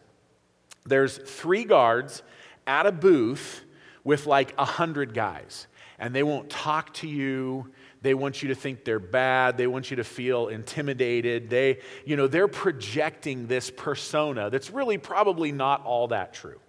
there's 0.84 1.18
three 1.18 1.64
guards 1.64 2.22
at 2.66 2.86
a 2.86 2.92
booth 2.92 3.64
with 4.04 4.26
like 4.26 4.54
a 4.58 4.64
hundred 4.64 5.14
guys, 5.14 5.66
and 5.98 6.14
they 6.14 6.22
won't 6.22 6.50
talk 6.50 6.94
to 6.94 7.08
you. 7.08 7.70
They 8.02 8.14
want 8.14 8.42
you 8.42 8.48
to 8.48 8.54
think 8.54 8.84
they're 8.84 8.98
bad. 8.98 9.58
They 9.58 9.66
want 9.66 9.90
you 9.90 9.98
to 9.98 10.04
feel 10.04 10.48
intimidated. 10.48 11.50
They, 11.50 11.80
you 12.06 12.16
know, 12.16 12.26
they're 12.26 12.48
projecting 12.48 13.46
this 13.46 13.70
persona 13.70 14.48
that's 14.48 14.70
really 14.70 14.96
probably 14.96 15.52
not 15.52 15.84
all 15.84 16.08
that 16.08 16.32
true. 16.32 16.60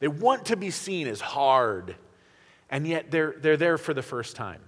They 0.00 0.08
want 0.08 0.46
to 0.46 0.56
be 0.56 0.70
seen 0.70 1.06
as 1.06 1.20
hard, 1.20 1.94
and 2.70 2.86
yet 2.86 3.10
they're, 3.10 3.34
they're 3.38 3.56
there 3.56 3.78
for 3.78 3.94
the 3.94 4.02
first 4.02 4.34
time. 4.34 4.60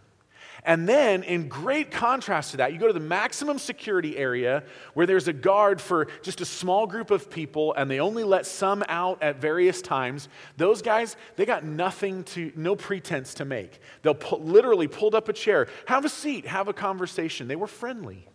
And 0.64 0.88
then, 0.88 1.24
in 1.24 1.48
great 1.48 1.90
contrast 1.90 2.52
to 2.52 2.58
that, 2.58 2.72
you 2.72 2.78
go 2.78 2.86
to 2.86 2.92
the 2.92 3.00
maximum 3.00 3.58
security 3.58 4.16
area 4.16 4.62
where 4.94 5.06
there's 5.06 5.26
a 5.26 5.32
guard 5.32 5.80
for 5.80 6.06
just 6.22 6.40
a 6.40 6.44
small 6.44 6.86
group 6.86 7.10
of 7.10 7.30
people 7.30 7.74
and 7.74 7.90
they 7.90 7.98
only 7.98 8.22
let 8.22 8.46
some 8.46 8.84
out 8.88 9.20
at 9.22 9.40
various 9.40 9.82
times. 9.82 10.28
Those 10.56 10.80
guys, 10.80 11.16
they 11.34 11.46
got 11.46 11.64
nothing 11.64 12.22
to, 12.24 12.52
no 12.54 12.76
pretense 12.76 13.34
to 13.34 13.44
make. 13.44 13.80
They'll 14.02 14.14
pu- 14.14 14.36
literally 14.36 14.86
pulled 14.86 15.16
up 15.16 15.28
a 15.28 15.32
chair, 15.32 15.66
have 15.86 16.04
a 16.04 16.08
seat, 16.08 16.46
have 16.46 16.68
a 16.68 16.72
conversation. 16.72 17.48
They 17.48 17.56
were 17.56 17.66
friendly. 17.66 18.28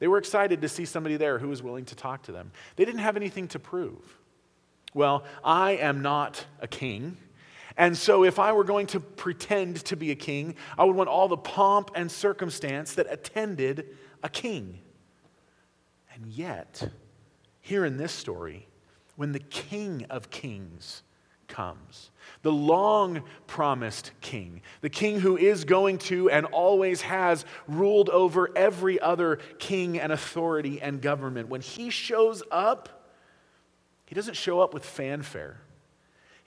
They 0.00 0.08
were 0.08 0.18
excited 0.18 0.60
to 0.60 0.68
see 0.68 0.84
somebody 0.84 1.16
there 1.16 1.38
who 1.38 1.48
was 1.48 1.62
willing 1.62 1.86
to 1.86 1.94
talk 1.94 2.24
to 2.24 2.32
them. 2.32 2.52
They 2.76 2.84
didn't 2.84 3.00
have 3.00 3.16
anything 3.16 3.48
to 3.48 3.58
prove. 3.58 4.18
Well, 4.92 5.24
I 5.42 5.72
am 5.72 6.02
not 6.02 6.44
a 6.60 6.68
king. 6.68 7.16
And 7.80 7.96
so, 7.96 8.24
if 8.24 8.38
I 8.38 8.52
were 8.52 8.62
going 8.62 8.88
to 8.88 9.00
pretend 9.00 9.76
to 9.86 9.96
be 9.96 10.10
a 10.10 10.14
king, 10.14 10.54
I 10.76 10.84
would 10.84 10.94
want 10.94 11.08
all 11.08 11.28
the 11.28 11.38
pomp 11.38 11.92
and 11.94 12.12
circumstance 12.12 12.92
that 12.96 13.06
attended 13.08 13.96
a 14.22 14.28
king. 14.28 14.80
And 16.12 16.26
yet, 16.26 16.90
here 17.62 17.86
in 17.86 17.96
this 17.96 18.12
story, 18.12 18.68
when 19.16 19.32
the 19.32 19.38
King 19.38 20.04
of 20.10 20.28
Kings 20.28 21.02
comes, 21.48 22.10
the 22.42 22.52
long 22.52 23.22
promised 23.46 24.10
King, 24.20 24.60
the 24.82 24.90
King 24.90 25.18
who 25.18 25.38
is 25.38 25.64
going 25.64 25.96
to 26.00 26.28
and 26.28 26.44
always 26.44 27.00
has 27.00 27.46
ruled 27.66 28.10
over 28.10 28.50
every 28.54 29.00
other 29.00 29.36
king 29.58 29.98
and 29.98 30.12
authority 30.12 30.82
and 30.82 31.00
government, 31.00 31.48
when 31.48 31.62
he 31.62 31.88
shows 31.88 32.42
up, 32.50 33.10
he 34.04 34.14
doesn't 34.14 34.36
show 34.36 34.60
up 34.60 34.74
with 34.74 34.84
fanfare. 34.84 35.62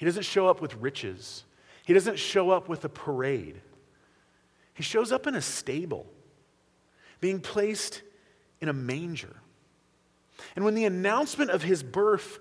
He 0.03 0.05
doesn't 0.05 0.23
show 0.23 0.49
up 0.49 0.59
with 0.59 0.75
riches. 0.81 1.45
He 1.85 1.93
doesn't 1.93 2.19
show 2.19 2.49
up 2.49 2.67
with 2.67 2.83
a 2.83 2.89
parade. 2.89 3.61
He 4.73 4.83
shows 4.83 5.13
up 5.13 5.27
in 5.27 5.33
a 5.33 5.41
stable, 5.41 6.05
being 7.21 7.39
placed 7.39 8.01
in 8.59 8.67
a 8.67 8.73
manger. 8.73 9.33
And 10.57 10.65
when 10.65 10.75
the 10.75 10.83
announcement 10.83 11.51
of 11.51 11.63
his 11.63 11.83
birth 11.83 12.39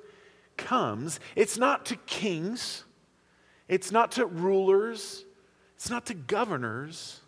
comes, 0.57 1.21
it's 1.37 1.57
not 1.57 1.87
to 1.87 1.95
kings, 1.99 2.83
it's 3.69 3.93
not 3.93 4.11
to 4.13 4.27
rulers, 4.27 5.25
it's 5.77 5.89
not 5.89 6.07
to 6.07 6.15
governors, 6.15 7.21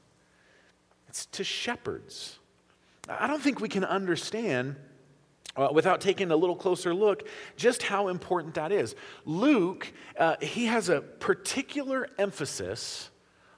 it's 1.06 1.26
to 1.26 1.44
shepherds. 1.44 2.40
I 3.08 3.28
don't 3.28 3.40
think 3.40 3.60
we 3.60 3.68
can 3.68 3.84
understand 3.84 4.74
uh, 5.56 5.68
without 5.72 6.00
taking 6.00 6.30
a 6.30 6.36
little 6.36 6.56
closer 6.56 6.94
look, 6.94 7.28
just 7.56 7.82
how 7.82 8.08
important 8.08 8.54
that 8.54 8.72
is. 8.72 8.94
Luke, 9.24 9.92
uh, 10.18 10.36
he 10.40 10.66
has 10.66 10.88
a 10.88 11.00
particular 11.00 12.08
emphasis 12.18 13.10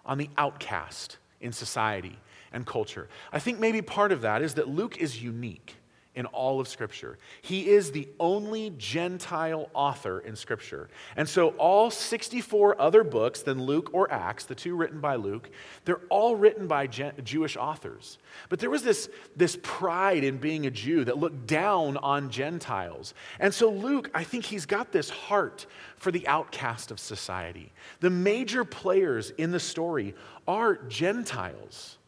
on 0.05 0.19
the 0.19 0.31
outcast 0.37 1.19
in 1.41 1.53
society 1.53 2.19
and 2.53 2.67
culture. 2.67 3.09
I 3.33 3.39
think 3.39 3.59
maybe 3.59 3.83
part 3.83 4.13
of 4.13 4.23
that 4.23 4.43
is 4.43 4.55
that 4.55 4.69
Luke 4.69 4.99
is 4.99 5.23
unique 5.23 5.77
in 6.17 6.27
all 6.27 6.59
of 6.59 6.67
Scripture. 6.67 7.19
He 7.43 7.69
is 7.69 7.93
the 7.93 8.09
only 8.19 8.71
Gentile 8.79 9.69
author 9.75 10.19
in 10.21 10.35
Scripture. 10.35 10.89
And 11.15 11.29
so, 11.29 11.51
all 11.51 11.91
64 11.91 12.81
other 12.81 13.05
books 13.05 13.43
than 13.43 13.63
Luke 13.63 13.91
or 13.93 14.11
Acts, 14.11 14.45
the 14.45 14.55
two 14.55 14.75
written 14.75 15.01
by 15.01 15.17
Luke, 15.17 15.51
they're 15.85 16.01
all 16.09 16.35
written 16.35 16.67
by 16.67 16.87
Jewish 16.87 17.57
authors. 17.57 18.19
But 18.49 18.59
there 18.59 18.71
was 18.71 18.83
this, 18.83 19.09
this 19.37 19.59
pride 19.63 20.25
in 20.25 20.39
being 20.39 20.67
a 20.67 20.71
Jew 20.71 21.05
that 21.05 21.19
looked 21.19 21.47
down 21.47 21.99
on 21.99 22.31
Gentiles. 22.31 23.15
And 23.39 23.53
so, 23.53 23.71
Luke, 23.71 24.11
I 24.15 24.25
think 24.25 24.47
he's 24.47 24.67
got 24.67 24.91
this 24.91 25.11
heart 25.11 25.67
for 25.97 26.11
the 26.11 26.27
outcast 26.27 26.91
of 26.91 26.99
society. 26.99 27.73
The 28.01 28.11
major 28.11 28.65
players 28.65 29.31
in 29.31 29.53
the 29.53 29.61
story 29.61 30.15
are 30.49 30.77
Gentiles 30.77 31.99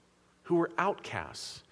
who 0.44 0.56
were 0.56 0.70
outcasts, 0.78 1.62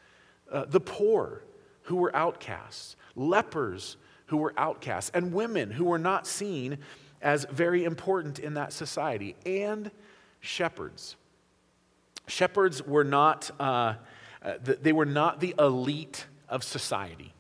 uh, 0.52 0.66
the 0.66 0.80
poor 0.80 1.40
who 1.86 1.96
were 1.96 2.14
outcasts, 2.14 2.96
lepers 3.14 3.96
who 4.26 4.36
were 4.36 4.54
outcasts, 4.56 5.10
and 5.14 5.32
women 5.32 5.70
who 5.70 5.84
were 5.84 5.98
not 5.98 6.26
seen 6.26 6.78
as 7.22 7.46
very 7.50 7.84
important 7.84 8.38
in 8.38 8.54
that 8.54 8.72
society, 8.72 9.34
and 9.44 9.90
shepherds. 10.40 11.16
Shepherds 12.26 12.86
were 12.86 13.04
not, 13.04 13.50
uh, 13.58 13.94
uh, 14.42 14.54
they 14.60 14.92
were 14.92 15.06
not 15.06 15.40
the 15.40 15.54
elite 15.58 16.26
of 16.48 16.62
society. 16.62 17.32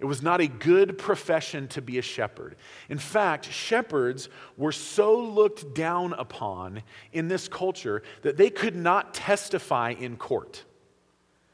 It 0.00 0.06
was 0.06 0.22
not 0.22 0.40
a 0.40 0.48
good 0.48 0.98
profession 0.98 1.68
to 1.68 1.82
be 1.82 1.98
a 1.98 2.02
shepherd. 2.02 2.56
In 2.88 2.98
fact, 2.98 3.50
shepherds 3.52 4.28
were 4.56 4.72
so 4.72 5.16
looked 5.16 5.74
down 5.74 6.12
upon 6.14 6.82
in 7.12 7.28
this 7.28 7.46
culture 7.46 8.02
that 8.22 8.36
they 8.36 8.50
could 8.50 8.74
not 8.74 9.14
testify 9.14 9.90
in 9.90 10.16
court. 10.16 10.64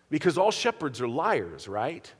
Because 0.09 0.39
all 0.39 0.51
shepherds 0.51 1.03
are 1.03 1.09
liars, 1.09 1.69
right? 1.69 2.11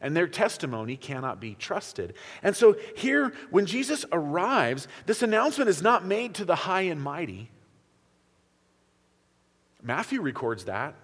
And 0.00 0.16
their 0.16 0.26
testimony 0.26 0.96
cannot 0.96 1.40
be 1.40 1.54
trusted. 1.54 2.14
And 2.42 2.54
so, 2.54 2.76
here, 2.96 3.32
when 3.50 3.66
Jesus 3.66 4.04
arrives, 4.12 4.88
this 5.06 5.22
announcement 5.22 5.70
is 5.70 5.82
not 5.82 6.04
made 6.04 6.34
to 6.34 6.44
the 6.44 6.54
high 6.54 6.82
and 6.82 7.00
mighty. 7.00 7.50
Matthew 9.82 10.20
records 10.20 10.64
that. 10.64 10.94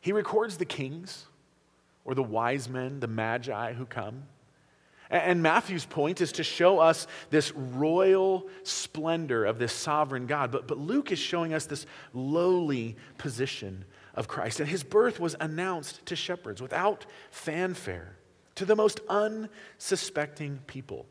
He 0.00 0.12
records 0.12 0.58
the 0.58 0.64
kings 0.64 1.26
or 2.04 2.14
the 2.14 2.22
wise 2.22 2.68
men, 2.68 3.00
the 3.00 3.06
magi 3.06 3.72
who 3.72 3.86
come. 3.86 4.24
And 5.10 5.42
Matthew's 5.42 5.86
point 5.86 6.20
is 6.20 6.32
to 6.32 6.44
show 6.44 6.80
us 6.80 7.06
this 7.30 7.52
royal 7.52 8.46
splendor 8.62 9.46
of 9.46 9.58
this 9.58 9.72
sovereign 9.72 10.26
God. 10.26 10.50
But, 10.50 10.68
but 10.68 10.76
Luke 10.76 11.10
is 11.10 11.18
showing 11.18 11.54
us 11.54 11.64
this 11.64 11.86
lowly 12.12 12.96
position 13.16 13.86
of 14.14 14.28
Christ. 14.28 14.60
And 14.60 14.68
his 14.68 14.82
birth 14.82 15.18
was 15.18 15.34
announced 15.40 16.04
to 16.06 16.16
shepherds 16.16 16.60
without 16.60 17.06
fanfare 17.30 18.17
to 18.58 18.64
the 18.64 18.76
most 18.76 19.00
unsuspecting 19.08 20.60
people. 20.66 21.06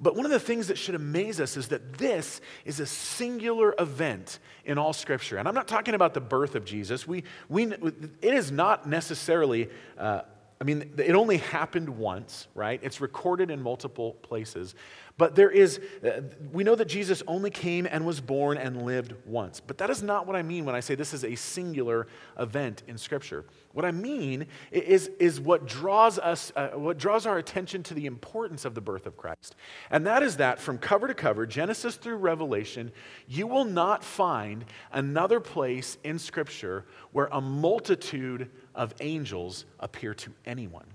But 0.00 0.16
one 0.16 0.24
of 0.24 0.32
the 0.32 0.40
things 0.40 0.68
that 0.68 0.78
should 0.78 0.96
amaze 0.96 1.40
us 1.40 1.56
is 1.56 1.68
that 1.68 1.98
this 1.98 2.40
is 2.64 2.80
a 2.80 2.86
singular 2.86 3.74
event 3.78 4.40
in 4.64 4.76
all 4.76 4.92
Scripture. 4.92 5.36
And 5.36 5.46
I'm 5.46 5.54
not 5.54 5.68
talking 5.68 5.94
about 5.94 6.14
the 6.14 6.20
birth 6.20 6.56
of 6.56 6.64
Jesus. 6.64 7.06
We, 7.06 7.22
we, 7.48 7.66
it 7.66 8.34
is 8.34 8.50
not 8.50 8.88
necessarily 8.88 9.68
uh, 9.96 10.22
I 10.60 10.64
mean, 10.64 10.94
it 10.96 11.14
only 11.14 11.38
happened 11.38 11.90
once, 11.90 12.46
right? 12.54 12.80
It's 12.82 13.00
recorded 13.00 13.50
in 13.50 13.60
multiple 13.60 14.12
places. 14.22 14.74
But 15.16 15.36
there 15.36 15.50
is, 15.50 15.78
uh, 16.04 16.22
we 16.52 16.64
know 16.64 16.74
that 16.74 16.86
Jesus 16.86 17.22
only 17.28 17.50
came 17.50 17.86
and 17.88 18.04
was 18.04 18.20
born 18.20 18.58
and 18.58 18.82
lived 18.82 19.14
once. 19.24 19.60
But 19.60 19.78
that 19.78 19.88
is 19.88 20.02
not 20.02 20.26
what 20.26 20.34
I 20.34 20.42
mean 20.42 20.64
when 20.64 20.74
I 20.74 20.80
say 20.80 20.96
this 20.96 21.14
is 21.14 21.24
a 21.24 21.36
singular 21.36 22.08
event 22.36 22.82
in 22.88 22.98
Scripture. 22.98 23.44
What 23.72 23.84
I 23.84 23.92
mean 23.92 24.46
is, 24.72 25.08
is 25.20 25.40
what 25.40 25.66
draws 25.66 26.18
us, 26.18 26.52
uh, 26.56 26.70
what 26.70 26.98
draws 26.98 27.26
our 27.26 27.38
attention 27.38 27.84
to 27.84 27.94
the 27.94 28.06
importance 28.06 28.64
of 28.64 28.74
the 28.74 28.80
birth 28.80 29.06
of 29.06 29.16
Christ. 29.16 29.54
And 29.88 30.04
that 30.04 30.24
is 30.24 30.38
that 30.38 30.58
from 30.58 30.78
cover 30.78 31.06
to 31.06 31.14
cover, 31.14 31.46
Genesis 31.46 31.94
through 31.94 32.16
Revelation, 32.16 32.90
you 33.28 33.46
will 33.46 33.64
not 33.64 34.02
find 34.02 34.64
another 34.90 35.38
place 35.38 35.96
in 36.02 36.18
Scripture 36.18 36.86
where 37.12 37.28
a 37.30 37.40
multitude 37.40 38.50
of 38.74 38.92
angels 38.98 39.64
appear 39.78 40.12
to 40.14 40.32
anyone. 40.44 40.86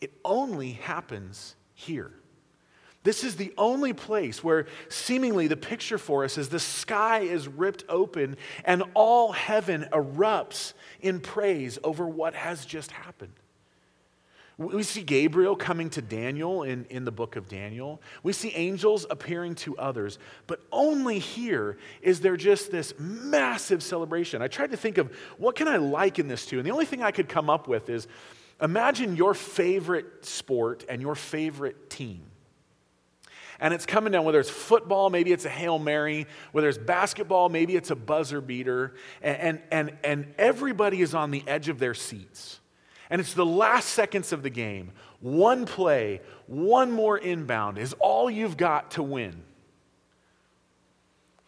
It 0.00 0.12
only 0.24 0.72
happens 0.72 1.54
here. 1.74 2.12
This 3.04 3.24
is 3.24 3.34
the 3.34 3.52
only 3.58 3.92
place 3.92 4.44
where 4.44 4.66
seemingly 4.88 5.48
the 5.48 5.56
picture 5.56 5.98
for 5.98 6.24
us 6.24 6.38
is 6.38 6.48
the 6.48 6.60
sky 6.60 7.20
is 7.20 7.48
ripped 7.48 7.84
open 7.88 8.36
and 8.64 8.84
all 8.94 9.32
heaven 9.32 9.88
erupts 9.92 10.72
in 11.00 11.18
praise 11.18 11.78
over 11.82 12.06
what 12.06 12.34
has 12.34 12.64
just 12.64 12.92
happened. 12.92 13.32
We 14.58 14.82
see 14.84 15.02
Gabriel 15.02 15.56
coming 15.56 15.90
to 15.90 16.02
Daniel 16.02 16.62
in, 16.62 16.84
in 16.90 17.04
the 17.04 17.10
book 17.10 17.36
of 17.36 17.48
Daniel. 17.48 18.00
We 18.22 18.32
see 18.32 18.50
angels 18.54 19.06
appearing 19.10 19.56
to 19.56 19.76
others. 19.78 20.18
But 20.46 20.60
only 20.70 21.18
here 21.18 21.78
is 22.02 22.20
there 22.20 22.36
just 22.36 22.70
this 22.70 22.94
massive 22.98 23.82
celebration. 23.82 24.42
I 24.42 24.48
tried 24.48 24.70
to 24.70 24.76
think 24.76 24.98
of 24.98 25.10
what 25.38 25.56
can 25.56 25.66
I 25.66 25.78
liken 25.78 26.28
this 26.28 26.46
to? 26.46 26.58
And 26.58 26.66
the 26.66 26.70
only 26.70 26.84
thing 26.84 27.02
I 27.02 27.10
could 27.10 27.28
come 27.28 27.50
up 27.50 27.66
with 27.66 27.88
is 27.88 28.06
imagine 28.60 29.16
your 29.16 29.34
favorite 29.34 30.24
sport 30.24 30.84
and 30.88 31.02
your 31.02 31.16
favorite 31.16 31.90
team. 31.90 32.22
And 33.62 33.72
it's 33.72 33.86
coming 33.86 34.12
down, 34.12 34.24
whether 34.24 34.40
it's 34.40 34.50
football, 34.50 35.08
maybe 35.08 35.32
it's 35.32 35.46
a 35.46 35.48
Hail 35.48 35.78
Mary, 35.78 36.26
whether 36.50 36.68
it's 36.68 36.76
basketball, 36.76 37.48
maybe 37.48 37.76
it's 37.76 37.90
a 37.90 37.96
buzzer 37.96 38.42
beater, 38.42 38.92
and, 39.22 39.38
and, 39.38 39.62
and, 39.70 39.96
and 40.04 40.34
everybody 40.36 41.00
is 41.00 41.14
on 41.14 41.30
the 41.30 41.42
edge 41.46 41.70
of 41.70 41.78
their 41.78 41.94
seats 41.94 42.58
and 43.12 43.20
it's 43.20 43.34
the 43.34 43.44
last 43.44 43.90
seconds 43.90 44.32
of 44.32 44.42
the 44.42 44.48
game. 44.48 44.90
One 45.20 45.66
play, 45.66 46.22
one 46.46 46.90
more 46.90 47.18
inbound 47.18 47.76
is 47.76 47.92
all 48.00 48.30
you've 48.30 48.56
got 48.56 48.92
to 48.92 49.02
win. 49.02 49.42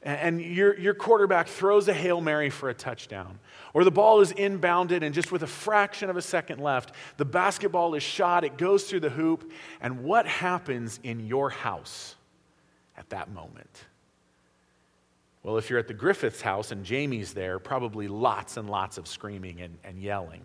And 0.03 0.43
your, 0.43 0.79
your 0.79 0.93
quarterback 0.93 1.49
throws 1.49 1.89
a 1.89 1.95
Hail 1.95 2.21
Mary 2.21 2.51
for 2.51 2.69
a 2.69 2.75
touchdown. 2.75 3.39
Or 3.75 3.83
the 3.83 3.91
ball 3.91 4.21
is 4.21 4.33
inbounded, 4.33 5.03
and 5.03 5.13
just 5.13 5.33
with 5.33 5.43
a 5.43 5.49
fraction 5.49 6.09
of 6.09 6.17
a 6.17 6.23
second 6.23 6.61
left, 6.61 6.93
the 7.17 7.25
basketball 7.25 7.97
is 7.97 8.05
shot, 8.05 8.45
it 8.45 8.57
goes 8.57 8.85
through 8.85 9.01
the 9.01 9.11
hoop. 9.11 9.51
And 9.81 10.05
what 10.05 10.27
happens 10.27 11.01
in 11.03 11.27
your 11.27 11.51
house 11.51 12.15
at 12.97 13.11
that 13.11 13.33
moment? 13.33 13.85
Well, 15.43 15.59
if 15.59 15.69
you're 15.69 15.81
at 15.81 15.89
the 15.89 15.95
Griffiths 15.95 16.41
house 16.41 16.71
and 16.71 16.85
Jamie's 16.85 17.35
there, 17.35 17.59
probably 17.59 18.07
lots 18.07 18.57
and 18.57 18.71
lots 18.71 18.97
of 18.97 19.09
screaming 19.09 19.61
and, 19.61 19.77
and 19.83 20.01
yelling. 20.01 20.43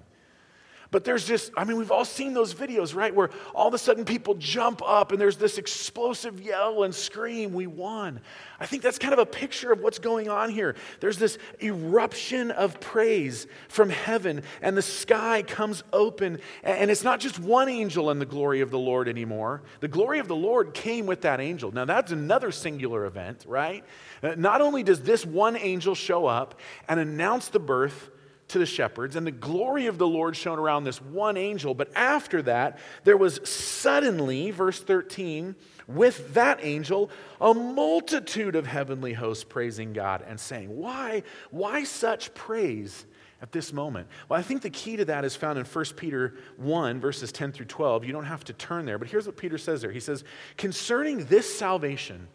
But 0.91 1.03
there's 1.03 1.25
just, 1.25 1.51
I 1.55 1.65
mean, 1.65 1.77
we've 1.77 1.91
all 1.91 2.05
seen 2.05 2.33
those 2.33 2.55
videos, 2.55 2.95
right? 2.95 3.13
Where 3.13 3.29
all 3.53 3.67
of 3.67 3.75
a 3.75 3.77
sudden 3.77 4.05
people 4.05 4.33
jump 4.35 4.81
up 4.83 5.11
and 5.11 5.21
there's 5.21 5.37
this 5.37 5.59
explosive 5.59 6.41
yell 6.41 6.81
and 6.83 6.95
scream, 6.95 7.53
we 7.53 7.67
won. 7.67 8.21
I 8.59 8.65
think 8.65 8.81
that's 8.81 8.97
kind 8.97 9.13
of 9.13 9.19
a 9.19 9.25
picture 9.25 9.71
of 9.71 9.81
what's 9.81 9.99
going 9.99 10.29
on 10.29 10.49
here. 10.49 10.75
There's 10.99 11.19
this 11.19 11.37
eruption 11.61 12.49
of 12.49 12.79
praise 12.79 13.45
from 13.67 13.89
heaven, 13.91 14.41
and 14.63 14.75
the 14.75 14.81
sky 14.81 15.43
comes 15.43 15.83
open. 15.93 16.39
And 16.63 16.89
it's 16.89 17.03
not 17.03 17.19
just 17.19 17.37
one 17.37 17.69
angel 17.69 18.09
in 18.09 18.17
the 18.17 18.25
glory 18.25 18.61
of 18.61 18.71
the 18.71 18.79
Lord 18.79 19.07
anymore. 19.07 19.61
The 19.81 19.87
glory 19.87 20.17
of 20.17 20.27
the 20.27 20.35
Lord 20.35 20.73
came 20.73 21.05
with 21.05 21.21
that 21.21 21.39
angel. 21.39 21.71
Now, 21.71 21.85
that's 21.85 22.11
another 22.11 22.51
singular 22.51 23.05
event, 23.05 23.45
right? 23.47 23.83
Uh, 24.23 24.33
not 24.35 24.61
only 24.61 24.81
does 24.81 25.01
this 25.01 25.23
one 25.23 25.55
angel 25.55 25.93
show 25.93 26.25
up 26.25 26.59
and 26.87 26.99
announce 26.99 27.49
the 27.49 27.59
birth, 27.59 28.09
to 28.49 28.59
the 28.59 28.65
shepherds, 28.65 29.15
and 29.15 29.25
the 29.25 29.31
glory 29.31 29.85
of 29.85 29.97
the 29.97 30.07
Lord 30.07 30.35
shone 30.35 30.59
around 30.59 30.83
this 30.83 31.01
one 31.01 31.37
angel. 31.37 31.73
But 31.73 31.89
after 31.95 32.41
that, 32.43 32.79
there 33.03 33.17
was 33.17 33.39
suddenly, 33.47 34.51
verse 34.51 34.81
13, 34.81 35.55
with 35.87 36.33
that 36.33 36.59
angel, 36.61 37.09
a 37.39 37.53
multitude 37.53 38.55
of 38.55 38.67
heavenly 38.67 39.13
hosts 39.13 39.43
praising 39.43 39.93
God 39.93 40.23
and 40.27 40.39
saying, 40.39 40.75
Why, 40.75 41.23
why 41.51 41.83
such 41.83 42.33
praise? 42.33 43.05
At 43.41 43.53
this 43.53 43.71
moment. 43.71 44.09
Well, 44.27 44.37
I 44.37 44.43
think 44.43 44.63
the 44.63 44.69
key 44.69 44.97
to 44.97 45.05
that 45.05 45.23
is 45.23 45.33
found 45.33 45.57
in 45.57 45.63
1 45.63 45.85
Peter 45.95 46.35
1, 46.57 46.99
verses 46.99 47.31
10 47.31 47.53
through 47.53 47.67
12. 47.67 48.03
You 48.03 48.11
don't 48.11 48.25
have 48.25 48.43
to 48.43 48.53
turn 48.53 48.85
there, 48.85 48.97
but 48.97 49.07
here's 49.07 49.27
what 49.27 49.37
Peter 49.37 49.57
says 49.57 49.81
there. 49.81 49.93
He 49.93 50.01
says, 50.01 50.25
Concerning 50.57 51.23
this 51.23 51.57
salvation, 51.57 52.27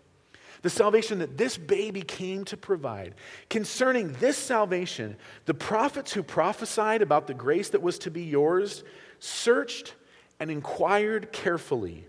the 0.64 0.71
salvation 0.71 1.18
that 1.18 1.37
this 1.37 1.59
baby 1.59 2.00
came 2.00 2.42
to 2.47 2.56
provide. 2.56 3.14
Concerning 3.50 4.14
this 4.14 4.38
salvation, 4.38 5.14
the 5.44 5.52
prophets 5.52 6.11
who 6.11 6.23
prophesied 6.23 7.02
about 7.02 7.26
the 7.26 7.35
grace 7.35 7.68
that 7.68 7.83
was 7.83 7.99
to 7.99 8.11
be 8.11 8.23
yours 8.23 8.83
searched 9.18 9.94
and 10.40 10.50
inquired 10.50 11.33
carefully, 11.33 12.06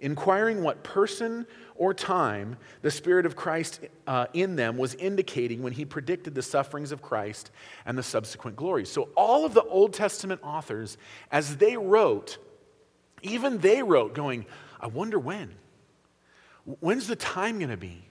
inquiring 0.00 0.64
what 0.64 0.82
person 0.82 1.46
or 1.76 1.94
time 1.94 2.56
the 2.82 2.90
Spirit 2.90 3.26
of 3.26 3.36
Christ 3.36 3.78
uh, 4.08 4.26
in 4.32 4.56
them 4.56 4.76
was 4.76 4.96
indicating 4.96 5.62
when 5.62 5.72
he 5.72 5.84
predicted 5.84 6.34
the 6.34 6.42
sufferings 6.42 6.90
of 6.90 7.00
Christ 7.00 7.52
and 7.86 7.96
the 7.96 8.02
subsequent 8.02 8.56
glories. 8.56 8.88
So, 8.88 9.10
all 9.16 9.44
of 9.44 9.54
the 9.54 9.62
Old 9.62 9.94
Testament 9.94 10.40
authors, 10.42 10.98
as 11.30 11.58
they 11.58 11.76
wrote, 11.76 12.38
even 13.22 13.58
they 13.58 13.84
wrote, 13.84 14.14
going, 14.14 14.46
I 14.80 14.88
wonder 14.88 15.16
when. 15.16 15.54
When's 16.64 17.06
the 17.06 17.16
time 17.16 17.58
going 17.58 17.70
to 17.70 17.76
be? 17.76 18.08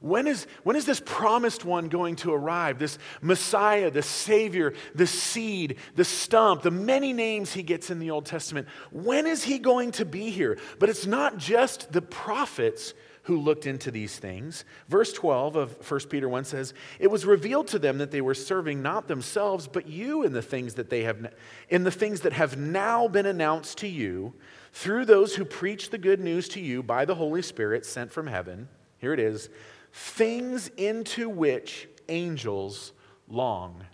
When 0.00 0.26
is, 0.26 0.46
when 0.64 0.76
is 0.76 0.84
this 0.84 1.00
promised 1.00 1.64
one 1.64 1.88
going 1.88 2.16
to 2.16 2.32
arrive? 2.34 2.78
This 2.78 2.98
Messiah, 3.22 3.90
the 3.90 4.02
Savior, 4.02 4.74
the 4.94 5.06
seed, 5.06 5.76
the 5.96 6.04
stump, 6.04 6.60
the 6.60 6.70
many 6.70 7.14
names 7.14 7.54
he 7.54 7.62
gets 7.62 7.90
in 7.90 7.98
the 7.98 8.10
Old 8.10 8.26
Testament. 8.26 8.68
When 8.92 9.26
is 9.26 9.44
he 9.44 9.58
going 9.58 9.92
to 9.92 10.04
be 10.04 10.28
here? 10.28 10.58
But 10.78 10.90
it's 10.90 11.06
not 11.06 11.38
just 11.38 11.90
the 11.90 12.02
prophets 12.02 12.92
who 13.22 13.40
looked 13.40 13.66
into 13.66 13.90
these 13.90 14.18
things. 14.18 14.66
Verse 14.88 15.10
12 15.14 15.56
of 15.56 15.90
1 15.90 16.00
Peter 16.10 16.28
1 16.28 16.44
says, 16.44 16.74
It 16.98 17.10
was 17.10 17.24
revealed 17.24 17.68
to 17.68 17.78
them 17.78 17.96
that 17.96 18.10
they 18.10 18.20
were 18.20 18.34
serving 18.34 18.82
not 18.82 19.08
themselves, 19.08 19.66
but 19.66 19.88
you 19.88 20.22
in 20.22 20.34
the 20.34 20.42
things 20.42 20.74
that 20.74 20.90
they 20.90 21.04
have 21.04 21.32
in 21.70 21.84
the 21.84 21.90
things 21.90 22.20
that 22.20 22.34
have 22.34 22.58
now 22.58 23.08
been 23.08 23.24
announced 23.24 23.78
to 23.78 23.88
you 23.88 24.34
through 24.74 25.04
those 25.04 25.36
who 25.36 25.44
preach 25.44 25.90
the 25.90 25.98
good 25.98 26.18
news 26.18 26.48
to 26.48 26.60
you 26.60 26.82
by 26.82 27.04
the 27.04 27.14
Holy 27.14 27.42
Spirit 27.42 27.86
sent 27.86 28.10
from 28.10 28.26
heaven. 28.26 28.68
Here 28.98 29.14
it 29.14 29.20
is 29.20 29.48
things 29.92 30.68
into 30.76 31.28
which 31.28 31.88
angels 32.08 32.92
long 33.28 33.84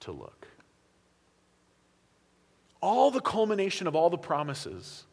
to 0.00 0.10
look. 0.10 0.48
All 2.80 3.10
the 3.10 3.20
culmination 3.20 3.86
of 3.86 3.94
all 3.94 4.08
the 4.08 4.16
promises. 4.16 5.04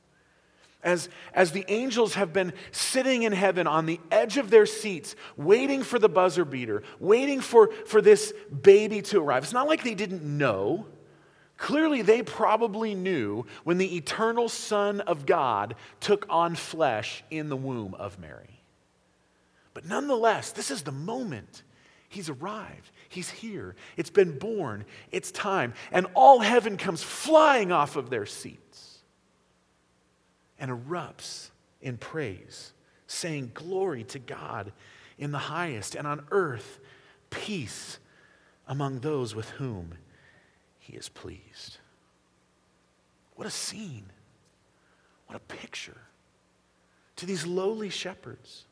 As, 0.81 1.09
as 1.33 1.51
the 1.51 1.65
angels 1.67 2.13
have 2.13 2.31
been 2.31 2.53
sitting 2.71 3.23
in 3.23 3.33
heaven 3.33 3.67
on 3.67 3.85
the 3.85 3.99
edge 4.11 4.37
of 4.37 4.49
their 4.49 4.65
seats, 4.65 5.17
waiting 5.35 5.83
for 5.83 5.99
the 5.99 6.07
buzzer 6.07 6.45
beater, 6.45 6.81
waiting 7.01 7.41
for, 7.41 7.69
for 7.85 8.01
this 8.01 8.33
baby 8.61 9.01
to 9.01 9.19
arrive. 9.19 9.43
It's 9.43 9.51
not 9.51 9.67
like 9.67 9.83
they 9.83 9.95
didn't 9.95 10.23
know. 10.23 10.85
Clearly, 11.59 12.01
they 12.01 12.23
probably 12.23 12.95
knew 12.95 13.45
when 13.65 13.77
the 13.77 13.97
eternal 13.97 14.47
Son 14.47 15.01
of 15.01 15.25
God 15.25 15.75
took 15.99 16.25
on 16.29 16.55
flesh 16.55 17.21
in 17.29 17.49
the 17.49 17.57
womb 17.57 17.93
of 17.95 18.17
Mary. 18.17 18.61
But 19.73 19.85
nonetheless, 19.85 20.53
this 20.53 20.71
is 20.71 20.83
the 20.83 20.93
moment. 20.93 21.63
He's 22.07 22.29
arrived. 22.29 22.91
He's 23.09 23.29
here. 23.29 23.75
It's 23.97 24.09
been 24.09 24.39
born. 24.39 24.85
It's 25.11 25.31
time. 25.31 25.73
And 25.91 26.07
all 26.13 26.39
heaven 26.39 26.77
comes 26.77 27.03
flying 27.03 27.73
off 27.73 27.97
of 27.97 28.09
their 28.09 28.25
seats 28.25 28.99
and 30.59 30.71
erupts 30.71 31.49
in 31.81 31.97
praise, 31.97 32.71
saying, 33.05 33.51
Glory 33.53 34.05
to 34.05 34.19
God 34.19 34.71
in 35.17 35.31
the 35.31 35.37
highest, 35.37 35.95
and 35.95 36.07
on 36.07 36.25
earth, 36.31 36.79
peace 37.29 37.99
among 38.65 39.01
those 39.01 39.35
with 39.35 39.49
whom 39.51 39.95
he 40.89 40.97
is 40.97 41.07
pleased. 41.07 41.77
What 43.35 43.47
a 43.47 43.51
scene. 43.51 44.05
What 45.27 45.35
a 45.35 45.39
picture 45.39 45.97
to 47.17 47.25
these 47.27 47.45
lowly 47.45 47.89
shepherds. 47.89 48.65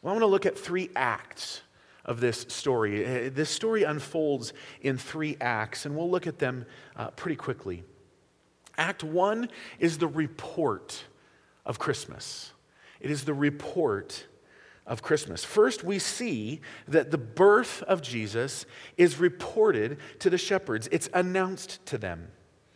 Well, 0.00 0.12
I 0.12 0.14
want 0.14 0.22
to 0.22 0.28
look 0.28 0.46
at 0.46 0.56
three 0.56 0.88
acts 0.96 1.60
of 2.06 2.20
this 2.20 2.46
story. 2.48 3.04
Uh, 3.04 3.30
this 3.30 3.50
story 3.50 3.82
unfolds 3.82 4.54
in 4.80 4.96
three 4.96 5.36
acts, 5.42 5.84
and 5.84 5.94
we'll 5.94 6.10
look 6.10 6.26
at 6.26 6.38
them 6.38 6.64
uh, 6.96 7.08
pretty 7.10 7.36
quickly. 7.36 7.82
Act 8.78 9.04
one 9.04 9.50
is 9.78 9.98
the 9.98 10.08
report 10.08 11.04
of 11.66 11.78
Christmas. 11.78 12.52
It 12.98 13.10
is 13.10 13.24
the 13.24 13.34
report 13.34 14.26
of 14.90 15.02
Christmas. 15.02 15.44
First, 15.44 15.84
we 15.84 15.98
see 16.00 16.60
that 16.88 17.12
the 17.12 17.16
birth 17.16 17.82
of 17.84 18.02
Jesus 18.02 18.66
is 18.98 19.18
reported 19.18 19.98
to 20.18 20.28
the 20.28 20.36
shepherds, 20.36 20.88
it's 20.90 21.08
announced 21.14 21.86
to 21.86 21.96
them. 21.96 22.28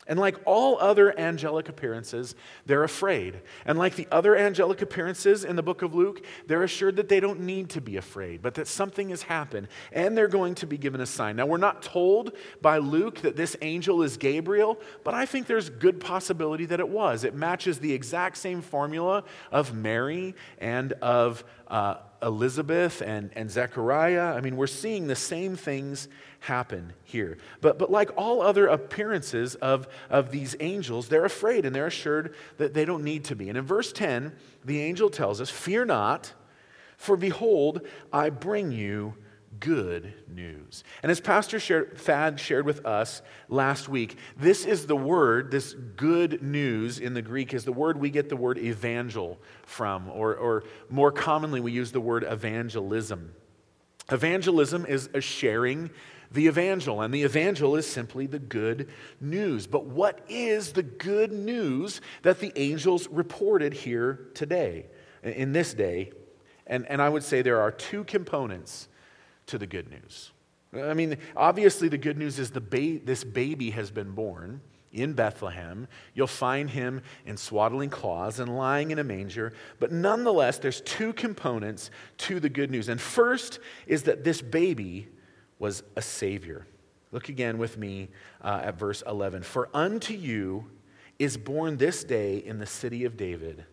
And 0.06 0.18
like 0.18 0.36
all 0.44 0.78
other 0.80 1.18
angelic 1.18 1.68
appearances, 1.68 2.34
they're 2.66 2.84
afraid. 2.84 3.40
And 3.64 3.78
like 3.78 3.96
the 3.96 4.06
other 4.10 4.36
angelic 4.36 4.82
appearances 4.82 5.44
in 5.44 5.56
the 5.56 5.62
book 5.62 5.82
of 5.82 5.94
Luke, 5.94 6.24
they're 6.46 6.62
assured 6.62 6.96
that 6.96 7.08
they 7.08 7.20
don't 7.20 7.40
need 7.40 7.70
to 7.70 7.80
be 7.80 7.96
afraid, 7.96 8.42
but 8.42 8.54
that 8.54 8.68
something 8.68 9.08
has 9.08 9.22
happened 9.22 9.68
and 9.92 10.16
they're 10.16 10.28
going 10.28 10.54
to 10.56 10.66
be 10.66 10.76
given 10.76 11.00
a 11.00 11.06
sign. 11.06 11.36
Now, 11.36 11.46
we're 11.46 11.56
not 11.56 11.82
told 11.82 12.32
by 12.60 12.78
Luke 12.78 13.22
that 13.22 13.36
this 13.36 13.56
angel 13.62 14.02
is 14.02 14.16
Gabriel, 14.16 14.78
but 15.04 15.14
I 15.14 15.24
think 15.26 15.46
there's 15.46 15.70
good 15.70 16.00
possibility 16.00 16.66
that 16.66 16.80
it 16.80 16.88
was. 16.88 17.24
It 17.24 17.34
matches 17.34 17.78
the 17.78 17.92
exact 17.92 18.36
same 18.36 18.60
formula 18.60 19.24
of 19.50 19.74
Mary 19.74 20.34
and 20.58 20.92
of 20.94 21.44
uh, 21.68 21.96
Elizabeth 22.22 23.02
and, 23.02 23.30
and 23.34 23.50
Zechariah. 23.50 24.34
I 24.34 24.40
mean, 24.40 24.56
we're 24.56 24.66
seeing 24.66 25.06
the 25.06 25.16
same 25.16 25.56
things 25.56 26.08
happen 26.44 26.92
here. 27.04 27.38
But, 27.62 27.78
but 27.78 27.90
like 27.90 28.10
all 28.16 28.42
other 28.42 28.66
appearances 28.66 29.54
of, 29.56 29.88
of 30.10 30.30
these 30.30 30.54
angels, 30.60 31.08
they're 31.08 31.24
afraid 31.24 31.64
and 31.64 31.74
they're 31.74 31.86
assured 31.86 32.34
that 32.58 32.74
they 32.74 32.84
don't 32.84 33.02
need 33.02 33.24
to 33.24 33.36
be. 33.36 33.48
And 33.48 33.56
in 33.56 33.64
verse 33.64 33.92
10, 33.92 34.32
the 34.62 34.80
angel 34.80 35.08
tells 35.08 35.40
us, 35.40 35.48
Fear 35.48 35.86
not, 35.86 36.34
for 36.98 37.16
behold, 37.16 37.80
I 38.12 38.28
bring 38.28 38.72
you 38.72 39.14
good 39.58 40.12
news. 40.28 40.84
And 41.02 41.10
as 41.10 41.18
Pastor 41.18 41.58
shared, 41.58 41.96
Thad 41.96 42.38
shared 42.38 42.66
with 42.66 42.84
us 42.84 43.22
last 43.48 43.88
week, 43.88 44.18
this 44.36 44.66
is 44.66 44.86
the 44.86 44.96
word, 44.96 45.50
this 45.50 45.72
good 45.72 46.42
news 46.42 46.98
in 46.98 47.14
the 47.14 47.22
Greek 47.22 47.54
is 47.54 47.64
the 47.64 47.72
word 47.72 47.98
we 47.98 48.10
get 48.10 48.28
the 48.28 48.36
word 48.36 48.58
evangel 48.58 49.38
from, 49.62 50.10
or, 50.10 50.34
or 50.36 50.64
more 50.90 51.10
commonly, 51.10 51.60
we 51.60 51.72
use 51.72 51.90
the 51.90 52.00
word 52.00 52.24
evangelism. 52.28 53.32
Evangelism 54.10 54.84
is 54.84 55.08
a 55.14 55.20
sharing 55.22 55.90
the 56.34 56.46
evangel, 56.46 57.00
and 57.00 57.14
the 57.14 57.22
evangel 57.22 57.76
is 57.76 57.86
simply 57.86 58.26
the 58.26 58.38
good 58.38 58.90
news. 59.20 59.66
But 59.66 59.86
what 59.86 60.20
is 60.28 60.72
the 60.72 60.82
good 60.82 61.32
news 61.32 62.00
that 62.22 62.40
the 62.40 62.52
angels 62.56 63.08
reported 63.08 63.72
here 63.72 64.28
today, 64.34 64.86
in 65.22 65.52
this 65.52 65.74
day? 65.74 66.12
And, 66.66 66.86
and 66.88 67.00
I 67.00 67.08
would 67.08 67.22
say 67.22 67.42
there 67.42 67.60
are 67.60 67.70
two 67.70 68.04
components 68.04 68.88
to 69.46 69.58
the 69.58 69.66
good 69.66 69.90
news. 69.90 70.32
I 70.74 70.94
mean, 70.94 71.18
obviously, 71.36 71.88
the 71.88 71.98
good 71.98 72.18
news 72.18 72.38
is 72.38 72.50
the 72.50 72.60
ba- 72.60 72.98
this 73.04 73.22
baby 73.22 73.70
has 73.70 73.90
been 73.90 74.10
born 74.10 74.60
in 74.92 75.12
Bethlehem. 75.12 75.86
You'll 76.14 76.26
find 76.26 76.70
him 76.70 77.02
in 77.26 77.36
swaddling 77.36 77.90
cloths 77.90 78.38
and 78.38 78.56
lying 78.56 78.90
in 78.90 78.98
a 78.98 79.04
manger. 79.04 79.52
But 79.78 79.92
nonetheless, 79.92 80.58
there's 80.58 80.80
two 80.80 81.12
components 81.12 81.90
to 82.18 82.40
the 82.40 82.48
good 82.48 82.70
news. 82.70 82.88
And 82.88 83.00
first 83.00 83.60
is 83.86 84.04
that 84.04 84.24
this 84.24 84.40
baby 84.40 85.08
was 85.58 85.82
a 85.96 86.02
Savior. 86.02 86.66
Look 87.12 87.28
again 87.28 87.58
with 87.58 87.78
me 87.78 88.08
uh, 88.42 88.62
at 88.64 88.78
verse 88.78 89.02
11. 89.06 89.42
For 89.42 89.68
unto 89.72 90.14
you 90.14 90.70
is 91.18 91.36
born 91.36 91.76
this 91.76 92.02
day 92.02 92.38
in 92.38 92.58
the 92.58 92.66
city 92.66 93.04
of 93.04 93.16
David 93.16 93.64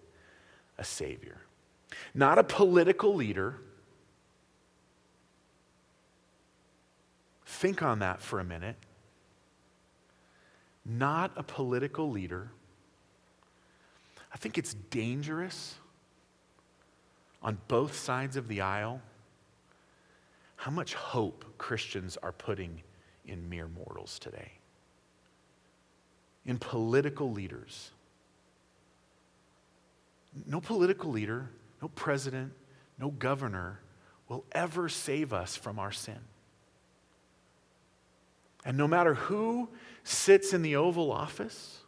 a 0.77 0.83
Savior. 0.83 1.37
Not 2.13 2.37
a 2.37 2.43
political 2.43 3.13
leader. 3.15 3.57
Think 7.45 7.81
on 7.81 7.99
that 7.99 8.21
for 8.21 8.39
a 8.39 8.43
minute. 8.43 8.75
Not 10.85 11.31
a 11.35 11.43
political 11.43 12.09
leader. 12.09 12.51
I 14.33 14.37
think 14.37 14.57
it's 14.57 14.73
dangerous 14.73 15.75
on 17.43 17.57
both 17.67 17.95
sides 17.95 18.37
of 18.37 18.47
the 18.47 18.61
aisle 18.61 19.01
how 20.61 20.69
much 20.69 20.93
hope 20.93 21.43
Christians 21.57 22.17
are 22.21 22.31
putting 22.31 22.83
in 23.25 23.49
mere 23.49 23.67
mortals 23.67 24.19
today, 24.19 24.51
in 26.45 26.59
political 26.59 27.31
leaders. 27.31 27.89
No 30.45 30.61
political 30.61 31.09
leader, 31.09 31.49
no 31.81 31.87
president, 31.87 32.53
no 32.99 33.09
governor 33.09 33.79
will 34.29 34.45
ever 34.51 34.87
save 34.87 35.33
us 35.33 35.55
from 35.55 35.79
our 35.79 35.91
sin. 35.91 36.19
And 38.63 38.77
no 38.77 38.87
matter 38.87 39.15
who 39.15 39.67
sits 40.03 40.53
in 40.53 40.61
the 40.61 40.75
Oval 40.75 41.11
Office, 41.11 41.79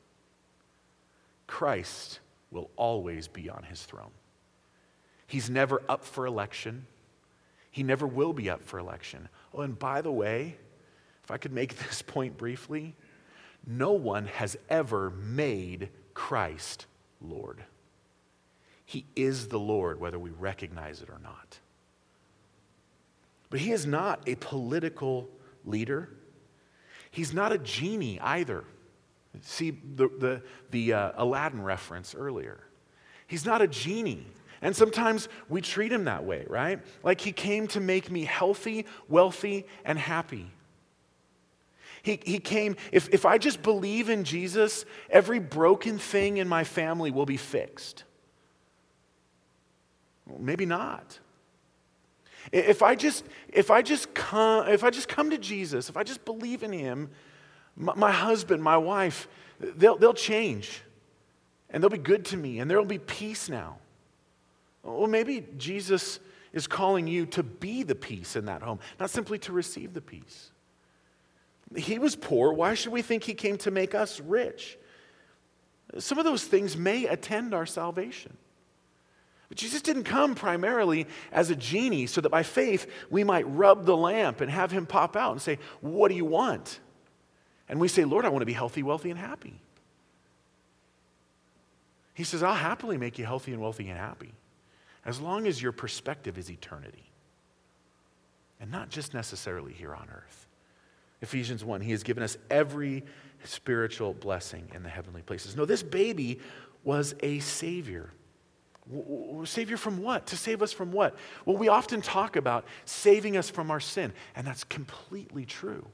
Christ 1.45 2.21
will 2.49 2.71
always 2.75 3.27
be 3.27 3.51
on 3.51 3.62
his 3.62 3.83
throne. 3.83 4.13
He's 5.27 5.47
never 5.47 5.83
up 5.88 6.03
for 6.03 6.25
election. 6.25 6.88
He 7.73 7.81
never 7.81 8.05
will 8.05 8.33
be 8.33 8.51
up 8.51 8.63
for 8.63 8.77
election. 8.77 9.27
Oh, 9.51 9.62
and 9.62 9.77
by 9.77 10.01
the 10.01 10.12
way, 10.12 10.57
if 11.23 11.31
I 11.31 11.38
could 11.38 11.51
make 11.51 11.75
this 11.88 12.03
point 12.03 12.38
briefly, 12.38 12.95
no 13.65 13.93
one 13.93 14.27
has 14.27 14.55
ever 14.69 15.09
made 15.09 15.89
Christ 16.13 16.86
Lord. 17.19 17.63
He 18.86 19.05
is 19.15 19.47
the 19.47 19.59
Lord, 19.59 19.99
whether 19.99 20.19
we 20.19 20.29
recognize 20.29 21.01
it 21.01 21.09
or 21.09 21.17
not. 21.23 21.57
But 23.49 23.59
he 23.59 23.71
is 23.71 23.88
not 23.88 24.21
a 24.27 24.36
political 24.36 25.27
leader. 25.65 26.09
He's 27.09 27.33
not 27.33 27.51
a 27.51 27.57
genie 27.57 28.19
either. 28.19 28.65
See 29.41 29.71
the, 29.71 30.09
the, 30.09 30.43
the 30.69 30.93
uh, 30.93 31.12
Aladdin 31.15 31.63
reference 31.63 32.13
earlier. 32.13 32.59
He's 33.25 33.47
not 33.47 33.63
a 33.63 33.67
genie. 33.67 34.27
And 34.63 34.73
sometimes 34.73 35.28
we 35.49 35.60
treat 35.60 35.91
him 35.91 36.06
that 36.06 36.23
way, 36.23 36.45
right? 36.47 36.80
Like 37.04 37.19
he 37.19 37.34
came 37.34 37.67
to 37.67 37.82
make 37.82 38.10
me 38.10 38.23
healthy, 38.23 38.86
wealthy, 39.10 39.67
and 39.84 39.99
happy. 39.99 40.49
He, 42.02 42.17
he 42.23 42.39
came, 42.39 42.78
if, 42.93 43.10
if 43.10 43.26
I 43.26 43.38
just 43.38 43.62
believe 43.62 44.10
in 44.10 44.23
Jesus, 44.23 44.86
every 45.10 45.39
broken 45.39 45.99
thing 45.99 46.38
in 46.38 46.47
my 46.47 46.63
family 46.63 47.12
will 47.12 47.26
be 47.26 47.36
fixed. 47.36 48.06
Well, 50.26 50.39
maybe 50.39 50.65
not. 50.65 51.19
If 52.54 52.82
I 52.82 52.95
just, 52.95 53.26
if 53.49 53.69
I 53.69 53.82
just 53.82 54.13
come, 54.13 54.69
if 54.69 54.86
I 54.86 54.89
just 54.89 55.10
come 55.10 55.30
to 55.32 55.38
Jesus, 55.38 55.89
if 55.89 55.97
I 55.97 56.04
just 56.04 56.23
believe 56.23 56.63
in 56.63 56.71
him, 56.71 57.10
my, 57.76 57.95
my 57.95 58.12
husband, 58.12 58.63
my 58.63 58.78
wife, 58.78 59.28
they'll, 59.60 59.97
they'll 59.97 60.13
change. 60.13 60.82
And 61.69 61.84
they'll 61.84 61.89
be 61.89 61.97
good 61.97 62.23
to 62.26 62.38
me, 62.38 62.60
and 62.60 62.71
there 62.71 62.78
will 62.78 62.86
be 62.86 62.99
peace 62.99 63.49
now. 63.49 63.80
Well, 64.84 65.08
maybe 65.08 65.46
Jesus 65.58 66.19
is 66.52 66.67
calling 66.67 67.08
you 67.08 67.26
to 67.28 67.41
be 67.41 67.84
the 67.84 67.96
peace 67.96 68.36
in 68.36 68.46
that 68.46 68.62
home, 68.62 68.80
not 69.00 69.10
simply 69.10 69.39
to 69.39 69.52
receive 69.52 69.93
the 69.93 70.02
peace. 70.02 70.52
He 71.76 71.98
was 71.98 72.15
poor. 72.15 72.54
Why 72.54 72.76
should 72.76 72.91
we 72.91 73.02
think 73.02 73.24
he 73.24 73.34
came 73.34 73.58
to 73.60 73.72
make 73.72 73.96
us 73.96 74.19
rich? 74.19 74.78
Some 75.98 76.19
of 76.19 76.26
those 76.26 76.43
things 76.43 76.78
may 76.78 77.08
attend 77.08 77.54
our 77.54 77.65
salvation. 77.65 78.38
But 79.50 79.58
Jesus 79.58 79.82
didn't 79.82 80.04
come 80.04 80.36
primarily 80.36 81.08
as 81.32 81.50
a 81.50 81.56
genie 81.56 82.06
so 82.06 82.22
that 82.22 82.30
by 82.30 82.43
faith 82.43 82.88
we 83.10 83.24
might 83.24 83.48
rub 83.48 83.86
the 83.86 83.98
lamp 83.98 84.41
and 84.41 84.52
have 84.52 84.72
him 84.72 84.86
pop 84.86 85.15
out 85.15 85.32
and 85.32 85.41
say, 85.41 85.60
What 85.82 86.10
do 86.10 86.15
you 86.15 86.26
want? 86.26 86.80
And 87.69 87.80
we 87.80 87.88
say, 87.88 88.06
Lord, 88.06 88.26
I 88.26 88.30
want 88.30 88.41
to 88.41 88.48
be 88.48 88.54
healthy, 88.54 88.84
wealthy, 88.84 89.10
and 89.10 89.19
happy. 89.19 89.60
He 92.13 92.24
says, 92.24 92.43
I'll 92.43 92.54
happily 92.54 92.98
make 92.98 93.17
you 93.17 93.26
healthy 93.26 93.54
and 93.54 93.62
wealthy 93.62 93.89
and 93.89 93.98
happy 93.98 94.34
as 95.05 95.19
long 95.19 95.47
as 95.47 95.61
your 95.61 95.71
perspective 95.71 96.37
is 96.37 96.49
eternity 96.49 97.11
and 98.59 98.71
not 98.71 98.89
just 98.89 99.13
necessarily 99.13 99.73
here 99.73 99.93
on 99.93 100.07
earth. 100.09 100.47
Ephesians 101.21 101.63
1, 101.63 101.81
he 101.81 101.91
has 101.91 102.03
given 102.03 102.23
us 102.23 102.37
every 102.49 103.03
spiritual 103.43 104.13
blessing 104.13 104.69
in 104.73 104.83
the 104.83 104.89
heavenly 104.89 105.21
places. 105.21 105.55
No, 105.55 105.65
this 105.65 105.83
baby 105.83 106.39
was 106.83 107.15
a 107.21 107.39
savior. 107.39 108.11
Savior 109.45 109.77
from 109.77 110.01
what? 110.01 110.27
To 110.27 110.37
save 110.37 110.61
us 110.61 110.73
from 110.73 110.91
what? 110.91 111.15
Well, 111.45 111.57
we 111.57 111.69
often 111.69 112.01
talk 112.01 112.35
about 112.35 112.65
saving 112.85 113.37
us 113.37 113.49
from 113.49 113.71
our 113.71 113.79
sin, 113.79 114.13
and 114.35 114.45
that's 114.45 114.63
completely 114.65 115.45
true. 115.45 115.85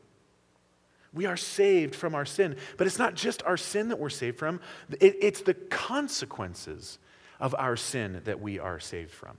We 1.14 1.26
are 1.26 1.38
saved 1.38 1.96
from 1.96 2.14
our 2.14 2.26
sin, 2.26 2.56
but 2.78 2.86
it's 2.86 3.00
not 3.00 3.16
just 3.16 3.44
our 3.44 3.58
sin 3.58 3.90
that 3.90 4.00
we're 4.00 4.10
saved 4.10 4.38
from, 4.38 4.60
it, 5.00 5.16
it's 5.22 5.42
the 5.42 5.56
consequences 5.56 7.00
of 7.40 7.56
our 7.58 7.76
sin 7.76 8.22
that 8.26 8.40
we 8.40 8.60
are 8.60 8.80
saved 8.80 9.12
from. 9.12 9.38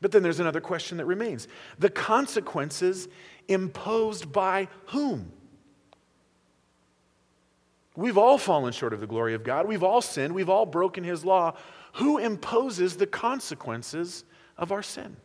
But 0.00 0.12
then 0.12 0.22
there's 0.22 0.40
another 0.40 0.60
question 0.60 0.98
that 0.98 1.06
remains 1.06 1.48
the 1.78 1.90
consequences 1.90 3.08
imposed 3.48 4.32
by 4.32 4.68
whom? 4.86 5.32
We've 7.96 8.18
all 8.18 8.38
fallen 8.38 8.72
short 8.72 8.92
of 8.92 9.00
the 9.00 9.06
glory 9.06 9.34
of 9.34 9.44
God. 9.44 9.66
We've 9.66 9.82
all 9.82 10.02
sinned. 10.02 10.34
We've 10.34 10.50
all 10.50 10.66
broken 10.66 11.04
His 11.04 11.24
law. 11.24 11.54
Who 11.94 12.18
imposes 12.18 12.96
the 12.96 13.06
consequences 13.06 14.24
of 14.58 14.72
our 14.72 14.82
sin? 14.82 15.16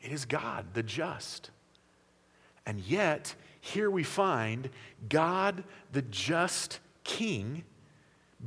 It 0.00 0.12
is 0.12 0.24
God, 0.24 0.66
the 0.72 0.82
just. 0.82 1.50
And 2.64 2.80
yet, 2.80 3.34
here 3.60 3.90
we 3.90 4.02
find 4.02 4.70
God, 5.08 5.62
the 5.92 6.02
just 6.02 6.80
King, 7.04 7.64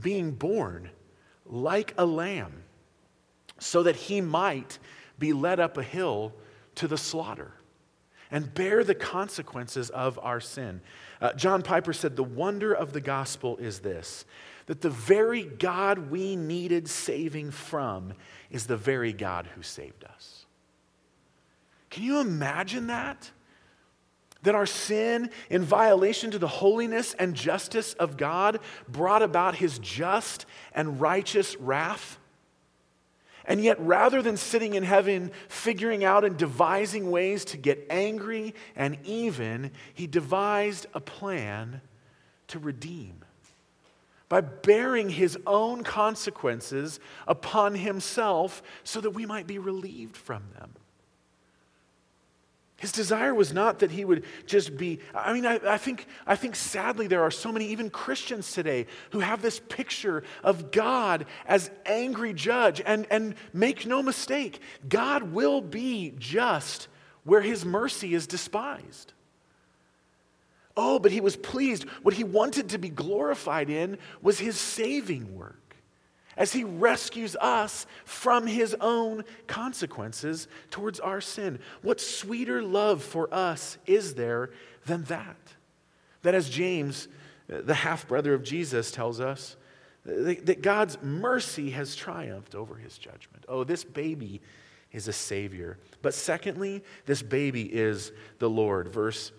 being 0.02 0.32
born 0.32 0.90
like 1.46 1.94
a 1.98 2.06
lamb, 2.06 2.64
so 3.60 3.84
that 3.84 3.96
he 3.96 4.22
might 4.22 4.80
be 5.20 5.34
led 5.34 5.60
up 5.60 5.78
a 5.78 5.84
hill 5.84 6.34
to 6.76 6.88
the 6.88 6.98
slaughter 6.98 7.52
and 8.32 8.52
bear 8.54 8.84
the 8.84 8.96
consequences 8.96 9.92
of 9.92 10.18
our 10.24 10.40
sin. 10.40 10.82
Uh, 11.22 11.34
John 11.34 11.62
Piper 11.62 11.94
said, 11.94 12.16
The 12.16 12.24
wonder 12.24 12.74
of 12.74 12.92
the 12.92 13.00
gospel 13.00 13.58
is 13.58 13.80
this 13.80 14.26
that 14.66 14.82
the 14.82 14.90
very 14.90 15.44
God 15.44 16.10
we 16.10 16.36
needed 16.36 16.88
saving 16.88 17.52
from 17.52 18.14
is 18.50 18.66
the 18.66 18.78
very 18.78 19.12
God 19.14 19.48
who 19.56 19.62
saved 19.62 20.06
us. 20.06 20.46
Can 21.90 22.04
you 22.04 22.20
imagine 22.22 22.88
that? 22.88 23.30
That 24.44 24.56
our 24.56 24.66
sin, 24.66 25.30
in 25.50 25.64
violation 25.64 26.32
to 26.32 26.40
the 26.40 26.48
holiness 26.48 27.16
and 27.18 27.34
justice 27.34 27.94
of 27.94 28.18
God, 28.18 28.60
brought 28.88 29.22
about 29.22 29.56
his 29.56 29.80
just 29.80 30.46
and 30.74 31.02
righteous 31.02 31.56
wrath. 31.58 32.20
And 33.46 33.62
yet, 33.62 33.80
rather 33.80 34.22
than 34.22 34.38
sitting 34.38 34.74
in 34.74 34.84
heaven 34.84 35.32
figuring 35.50 36.04
out 36.04 36.24
and 36.24 36.38
devising 36.38 37.12
ways 37.12 37.44
to 37.46 37.58
get 37.58 37.86
angry 37.90 38.54
and 38.76 38.98
even, 39.04 39.72
he 39.94 40.08
devised 40.08 40.86
a 40.94 41.02
plan 41.02 41.82
to 42.48 42.60
redeem 42.60 43.24
by 44.30 44.42
bearing 44.42 45.10
his 45.10 45.38
own 45.46 45.84
consequences 45.84 47.00
upon 47.28 47.76
himself 47.76 48.64
so 48.84 49.00
that 49.00 49.12
we 49.12 49.26
might 49.26 49.46
be 49.46 49.60
relieved 49.60 50.18
from 50.18 50.44
them. 50.58 50.72
His 52.84 52.92
desire 52.92 53.34
was 53.34 53.54
not 53.54 53.80
that 53.80 53.92
he 53.92 54.04
would 54.04 54.26
just 54.46 54.76
be, 54.76 55.00
I 55.16 55.32
mean, 55.32 55.46
I, 55.46 55.58
I, 55.66 55.78
think, 55.78 56.06
I 56.28 56.36
think 56.36 56.54
sadly 56.54 57.08
there 57.08 57.24
are 57.24 57.32
so 57.32 57.50
many, 57.50 57.68
even 57.68 57.90
Christians 57.90 58.52
today, 58.52 58.88
who 59.12 59.22
have 59.22 59.42
this 59.42 59.58
picture 59.58 60.24
of 60.44 60.70
God 60.70 61.26
as 61.46 61.72
angry 61.86 62.34
judge. 62.34 62.82
And, 62.86 63.08
and 63.10 63.36
make 63.54 63.86
no 63.86 64.04
mistake, 64.04 64.60
God 64.90 65.32
will 65.32 65.62
be 65.62 66.14
just 66.20 66.90
where 67.24 67.40
his 67.40 67.64
mercy 67.64 68.14
is 68.14 68.28
despised. 68.28 69.14
Oh, 70.76 71.00
but 71.00 71.14
he 71.14 71.22
was 71.22 71.38
pleased. 71.38 71.86
What 72.02 72.16
he 72.16 72.26
wanted 72.26 72.68
to 72.72 72.80
be 72.80 72.90
glorified 72.90 73.70
in 73.70 73.98
was 74.22 74.40
his 74.40 74.58
saving 74.58 75.38
work 75.38 75.73
as 76.38 76.54
he 76.54 76.64
rescues 76.64 77.36
us 77.36 77.86
from 78.06 78.48
his 78.48 78.76
own 78.82 79.24
consequences 79.48 80.48
towards 80.72 81.00
our 81.00 81.22
sin. 81.22 81.60
What 81.82 82.02
sweeter 82.02 82.62
love 82.62 83.04
for 83.04 83.34
us 83.34 83.78
is 83.86 84.16
there 84.16 84.50
than 84.86 85.04
that? 85.06 85.38
That, 86.24 86.36
as 86.36 86.50
James, 86.50 87.08
uh, 87.52 87.62
the 87.62 87.74
half 87.74 88.08
brother 88.08 88.34
of 88.34 88.44
Jesus, 88.44 88.92
tells 88.92 89.20
us, 89.20 89.56
that 90.06 90.62
God's 90.62 91.02
mercy 91.02 91.70
has 91.72 91.96
triumphed 91.96 92.56
over 92.56 92.76
his 92.76 92.98
judgment. 92.98 93.46
Oh, 93.48 93.64
this 93.64 93.86
baby 93.86 94.42
is 94.92 95.08
a 95.08 95.14
savior. 95.14 95.78
But 96.02 96.14
secondly, 96.14 96.84
this 97.06 97.22
baby 97.22 97.64
is 97.64 98.12
the 98.40 98.50
Lord. 98.50 98.90
Verse 98.90 99.32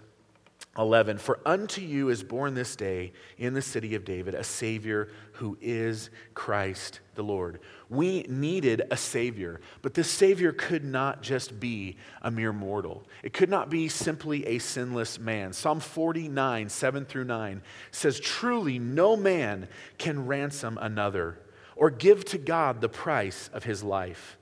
11 0.77 1.19
For 1.19 1.39
unto 1.47 1.81
you 1.81 2.09
is 2.09 2.23
born 2.23 2.55
this 2.55 2.75
day 2.75 3.13
in 3.39 3.55
the 3.55 3.63
city 3.63 3.95
of 3.95 4.05
David 4.05 4.35
a 4.35 4.45
Savior 4.45 5.09
who 5.33 5.57
is 5.61 6.11
Christ 6.35 7.01
the 7.15 7.23
Lord. 7.23 7.61
We 7.89 8.23
needed 8.23 8.83
a 8.91 8.97
Savior, 8.97 9.61
but 9.83 9.95
this 9.95 10.11
Savior 10.11 10.53
could 10.53 10.85
not 10.85 11.23
just 11.23 11.61
be 11.61 11.97
a 12.23 12.31
mere 12.31 12.53
mortal. 12.53 13.05
It 13.23 13.33
could 13.33 13.51
not 13.51 13.71
be 13.71 13.89
simply 13.89 14.47
a 14.47 14.59
sinless 14.59 15.19
man. 15.19 15.53
Psalm 15.53 15.81
49, 15.81 16.69
7 16.69 17.05
through 17.05 17.25
9 17.25 17.63
says, 17.93 18.19
Truly 18.19 18.79
no 18.79 19.17
man 19.17 19.69
can 19.99 20.27
ransom 20.27 20.79
another 20.81 21.39
or 21.77 21.91
give 21.91 22.25
to 22.27 22.39
God 22.39 22.81
the 22.81 22.89
price 22.89 23.49
of 23.53 23.65
his 23.65 23.83
life. 23.83 24.39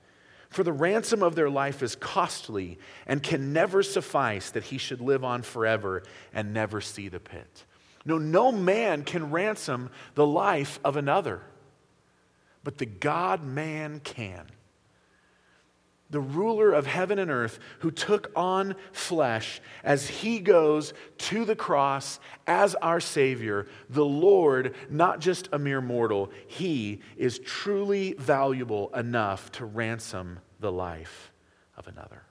For 0.53 0.63
the 0.63 0.71
ransom 0.71 1.23
of 1.23 1.33
their 1.35 1.49
life 1.49 1.81
is 1.81 1.95
costly 1.95 2.77
and 3.07 3.23
can 3.23 3.53
never 3.53 3.81
suffice 3.81 4.51
that 4.51 4.65
he 4.65 4.77
should 4.77 5.01
live 5.01 5.23
on 5.23 5.41
forever 5.41 6.03
and 6.31 6.53
never 6.53 6.79
see 6.79 7.09
the 7.09 7.19
pit. 7.19 7.65
No, 8.05 8.19
no 8.19 8.51
man 8.51 9.03
can 9.03 9.31
ransom 9.31 9.89
the 10.13 10.27
life 10.27 10.79
of 10.85 10.95
another, 10.95 11.41
but 12.63 12.77
the 12.77 12.85
God 12.85 13.43
man 13.43 13.99
can 13.99 14.45
the 16.09 16.19
ruler 16.19 16.71
of 16.71 16.85
heaven 16.85 17.17
and 17.17 17.31
earth, 17.31 17.59
who 17.79 17.89
took 17.89 18.31
on 18.35 18.75
flesh 18.91 19.61
as 19.83 20.07
he 20.07 20.39
goes 20.39 20.93
to 21.17 21.43
the 21.43 21.55
cross 21.55 22.19
as 22.45 22.75
our 22.75 22.99
Savior, 22.99 23.67
the 23.89 24.05
Lord, 24.05 24.75
not 24.89 25.19
just 25.19 25.49
a 25.51 25.59
mere 25.59 25.81
mortal, 25.81 26.29
he 26.47 27.01
is 27.17 27.39
truly 27.39 28.13
valuable 28.13 28.89
enough 28.93 29.51
to 29.53 29.65
ransom 29.65 30.39
the 30.59 30.71
life 30.71 31.31
of 31.77 31.87
another. 31.87 32.23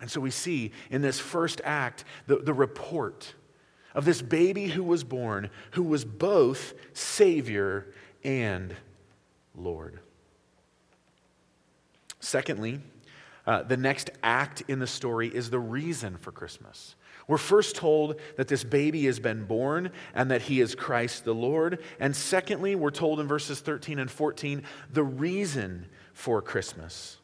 And 0.00 0.10
so 0.10 0.20
we 0.20 0.30
see 0.30 0.72
in 0.90 1.02
this 1.02 1.20
first 1.20 1.60
act 1.62 2.04
the, 2.26 2.36
the 2.36 2.54
report 2.54 3.34
of 3.94 4.04
this 4.04 4.22
baby 4.22 4.68
who 4.68 4.82
was 4.82 5.04
born, 5.04 5.50
who 5.72 5.82
was 5.82 6.04
both 6.04 6.74
Savior 6.92 7.92
and 8.24 8.74
Lord. 9.54 10.00
Secondly, 12.20 12.80
uh, 13.46 13.62
the 13.62 13.76
next 13.76 14.10
act 14.22 14.62
in 14.68 14.78
the 14.78 14.86
story 14.86 15.28
is 15.28 15.50
the 15.50 15.58
reason 15.58 16.16
for 16.18 16.30
Christmas. 16.30 16.94
We're 17.26 17.38
first 17.38 17.76
told 17.76 18.20
that 18.36 18.48
this 18.48 18.64
baby 18.64 19.06
has 19.06 19.18
been 19.18 19.44
born 19.44 19.90
and 20.14 20.30
that 20.30 20.42
he 20.42 20.60
is 20.60 20.74
Christ 20.74 21.24
the 21.24 21.34
Lord. 21.34 21.82
And 21.98 22.14
secondly, 22.14 22.74
we're 22.74 22.90
told 22.90 23.20
in 23.20 23.28
verses 23.28 23.60
13 23.60 23.98
and 23.98 24.10
14 24.10 24.62
the 24.92 25.04
reason 25.04 25.86
for 26.12 26.42
Christmas. 26.42 27.18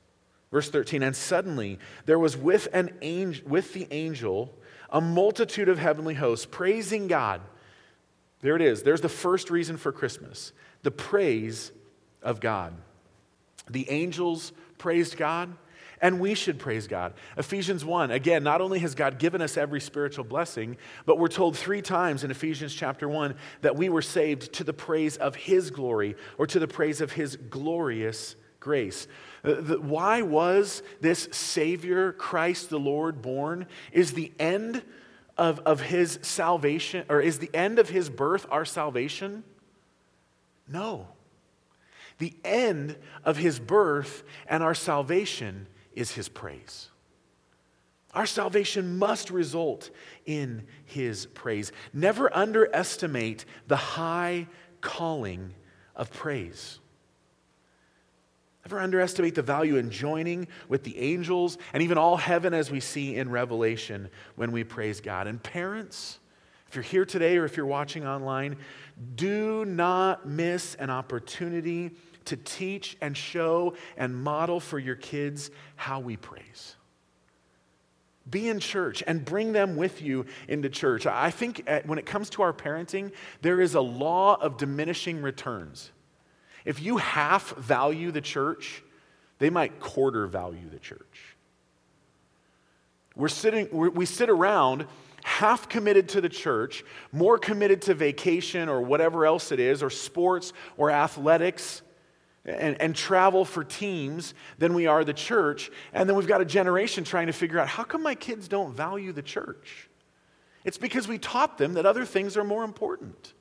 Verse 0.50 0.70
13, 0.70 1.02
and 1.02 1.14
suddenly 1.14 1.78
there 2.06 2.18
was 2.18 2.36
with, 2.36 2.68
an 2.72 2.90
angel, 3.02 3.46
with 3.48 3.72
the 3.72 3.88
angel 3.90 4.54
a 4.90 5.00
multitude 5.00 5.68
of 5.68 5.78
heavenly 5.78 6.14
hosts 6.14 6.46
praising 6.46 7.08
God. 7.08 7.40
There 8.40 8.56
it 8.56 8.62
is. 8.62 8.82
There's 8.82 9.00
the 9.00 9.08
first 9.08 9.50
reason 9.50 9.76
for 9.76 9.92
Christmas 9.92 10.52
the 10.82 10.90
praise 10.90 11.72
of 12.22 12.40
God. 12.40 12.74
The 13.68 13.90
angels 13.90 14.52
praised 14.78 15.16
God, 15.16 15.56
and 16.00 16.20
we 16.20 16.34
should 16.34 16.58
praise 16.58 16.86
God. 16.86 17.14
Ephesians 17.36 17.84
1, 17.84 18.10
again, 18.10 18.42
not 18.42 18.60
only 18.60 18.78
has 18.80 18.94
God 18.94 19.18
given 19.18 19.40
us 19.40 19.56
every 19.56 19.80
spiritual 19.80 20.24
blessing, 20.24 20.76
but 21.04 21.18
we're 21.18 21.28
told 21.28 21.56
three 21.56 21.82
times 21.82 22.24
in 22.24 22.30
Ephesians 22.30 22.74
chapter 22.74 23.08
1 23.08 23.34
that 23.62 23.76
we 23.76 23.88
were 23.88 24.02
saved 24.02 24.52
to 24.54 24.64
the 24.64 24.72
praise 24.72 25.16
of 25.16 25.34
His 25.34 25.70
glory 25.70 26.16
or 26.38 26.46
to 26.46 26.58
the 26.58 26.68
praise 26.68 27.00
of 27.00 27.12
His 27.12 27.36
glorious 27.36 28.36
grace. 28.60 29.06
Uh, 29.44 29.54
why 29.78 30.22
was 30.22 30.82
this 31.00 31.28
Savior, 31.32 32.12
Christ 32.12 32.68
the 32.68 32.80
Lord, 32.80 33.22
born? 33.22 33.66
Is 33.92 34.12
the 34.12 34.32
end 34.38 34.82
of, 35.38 35.60
of 35.60 35.80
His 35.80 36.18
salvation, 36.22 37.04
or 37.08 37.20
is 37.20 37.38
the 37.38 37.50
end 37.54 37.78
of 37.78 37.88
His 37.88 38.10
birth 38.10 38.46
our 38.50 38.64
salvation? 38.64 39.44
No. 40.68 41.08
The 42.18 42.34
end 42.44 42.96
of 43.24 43.36
his 43.36 43.58
birth 43.58 44.22
and 44.46 44.62
our 44.62 44.74
salvation 44.74 45.66
is 45.94 46.12
his 46.12 46.28
praise. 46.28 46.88
Our 48.14 48.26
salvation 48.26 48.96
must 48.98 49.30
result 49.30 49.90
in 50.24 50.66
his 50.86 51.26
praise. 51.26 51.72
Never 51.92 52.34
underestimate 52.34 53.44
the 53.66 53.76
high 53.76 54.46
calling 54.80 55.52
of 55.94 56.10
praise. 56.10 56.80
Never 58.64 58.80
underestimate 58.80 59.34
the 59.34 59.42
value 59.42 59.76
in 59.76 59.90
joining 59.90 60.48
with 60.68 60.82
the 60.82 60.98
angels 60.98 61.58
and 61.72 61.82
even 61.82 61.98
all 61.98 62.16
heaven 62.16 62.54
as 62.54 62.70
we 62.70 62.80
see 62.80 63.16
in 63.16 63.30
Revelation 63.30 64.08
when 64.34 64.50
we 64.50 64.64
praise 64.64 65.00
God. 65.00 65.26
And 65.26 65.40
parents, 65.42 66.18
if 66.68 66.74
you're 66.74 66.82
here 66.82 67.04
today 67.04 67.36
or 67.36 67.44
if 67.44 67.56
you're 67.56 67.66
watching 67.66 68.06
online, 68.06 68.56
do 69.14 69.64
not 69.64 70.26
miss 70.26 70.74
an 70.76 70.90
opportunity 70.90 71.92
to 72.24 72.36
teach 72.36 72.96
and 73.00 73.16
show 73.16 73.74
and 73.96 74.14
model 74.14 74.58
for 74.58 74.78
your 74.78 74.96
kids 74.96 75.50
how 75.76 76.00
we 76.00 76.16
praise. 76.16 76.76
Be 78.28 78.48
in 78.48 78.58
church 78.58 79.04
and 79.06 79.24
bring 79.24 79.52
them 79.52 79.76
with 79.76 80.02
you 80.02 80.26
into 80.48 80.68
church. 80.68 81.06
I 81.06 81.30
think 81.30 81.68
when 81.84 81.98
it 81.98 82.06
comes 82.06 82.28
to 82.30 82.42
our 82.42 82.52
parenting, 82.52 83.12
there 83.42 83.60
is 83.60 83.76
a 83.76 83.80
law 83.80 84.34
of 84.40 84.56
diminishing 84.56 85.22
returns. 85.22 85.92
If 86.64 86.82
you 86.82 86.96
half 86.96 87.54
value 87.54 88.10
the 88.10 88.20
church, 88.20 88.82
they 89.38 89.50
might 89.50 89.78
quarter 89.78 90.26
value 90.26 90.68
the 90.68 90.80
church. 90.80 91.36
We're 93.14 93.28
sitting, 93.28 93.68
we 93.70 94.04
sit 94.04 94.28
around 94.28 94.86
half 95.26 95.68
committed 95.68 96.08
to 96.08 96.20
the 96.20 96.28
church, 96.28 96.84
more 97.10 97.36
committed 97.36 97.82
to 97.82 97.94
vacation 97.94 98.68
or 98.68 98.80
whatever 98.80 99.26
else 99.26 99.50
it 99.50 99.58
is, 99.58 99.82
or 99.82 99.90
sports 99.90 100.52
or 100.76 100.88
athletics, 100.92 101.82
and, 102.44 102.80
and 102.80 102.94
travel 102.94 103.44
for 103.44 103.64
teams 103.64 104.34
than 104.58 104.72
we 104.72 104.86
are 104.86 105.02
the 105.02 105.12
church. 105.12 105.68
And 105.92 106.08
then 106.08 106.16
we've 106.16 106.28
got 106.28 106.40
a 106.40 106.44
generation 106.44 107.02
trying 107.02 107.26
to 107.26 107.32
figure 107.32 107.58
out 107.58 107.66
how 107.66 107.82
come 107.82 108.04
my 108.04 108.14
kids 108.14 108.46
don't 108.46 108.72
value 108.72 109.10
the 109.10 109.20
church? 109.20 109.90
It's 110.64 110.78
because 110.78 111.08
we 111.08 111.18
taught 111.18 111.58
them 111.58 111.74
that 111.74 111.86
other 111.86 112.04
things 112.04 112.36
are 112.36 112.44
more 112.44 112.62
important. 112.62 113.34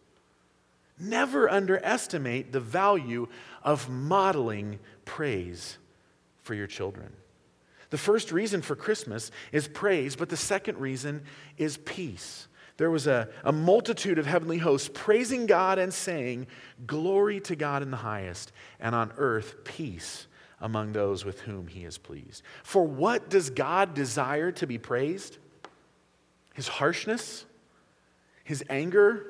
Never 1.00 1.48
underestimate 1.48 2.52
the 2.52 2.60
value 2.60 3.28
of 3.62 3.92
modeling 3.92 4.80
praise 5.06 5.78
for 6.42 6.56
your 6.56 6.68
children. 6.68 7.12
The 7.90 7.98
first 7.98 8.32
reason 8.32 8.62
for 8.62 8.76
Christmas 8.76 9.32
is 9.52 9.68
praise, 9.68 10.16
but 10.16 10.30
the 10.30 10.38
second 10.38 10.80
reason 10.80 11.24
is 11.58 11.78
peace. 11.78 12.48
There 12.78 12.92
was 12.92 13.08
a, 13.08 13.30
a 13.44 13.52
multitude 13.52 14.20
of 14.20 14.26
heavenly 14.26 14.58
hosts 14.58 14.90
praising 14.94 15.46
God 15.46 15.80
and 15.80 15.94
saying, 15.94 16.48
Glory 16.86 17.40
to 17.42 17.56
God 17.56 17.82
in 17.82 17.92
the 17.92 17.98
highest, 17.98 18.52
and 18.80 18.94
on 18.94 19.14
earth 19.18 19.64
peace 19.64 20.28
among 20.60 20.92
those 20.92 21.24
with 21.24 21.42
whom 21.42 21.68
he 21.68 21.86
is 21.86 21.98
pleased. 21.98 22.44
For 22.64 22.84
what 22.84 23.30
does 23.30 23.50
God 23.50 23.94
desire 23.94 24.52
to 24.54 24.68
be 24.68 24.78
praised? 24.78 25.38
His 26.54 26.68
harshness? 26.68 27.46
His 28.44 28.64
anger? 28.70 29.26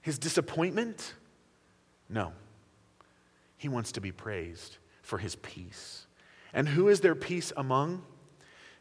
His 0.00 0.18
disappointment? 0.18 1.14
No. 2.08 2.32
He 3.56 3.68
wants 3.68 3.92
to 3.92 4.00
be 4.00 4.12
praised 4.12 4.78
for 5.02 5.18
his 5.18 5.36
peace. 5.36 6.03
And 6.54 6.68
who 6.68 6.88
is 6.88 7.00
there 7.00 7.14
peace 7.14 7.52
among? 7.56 8.02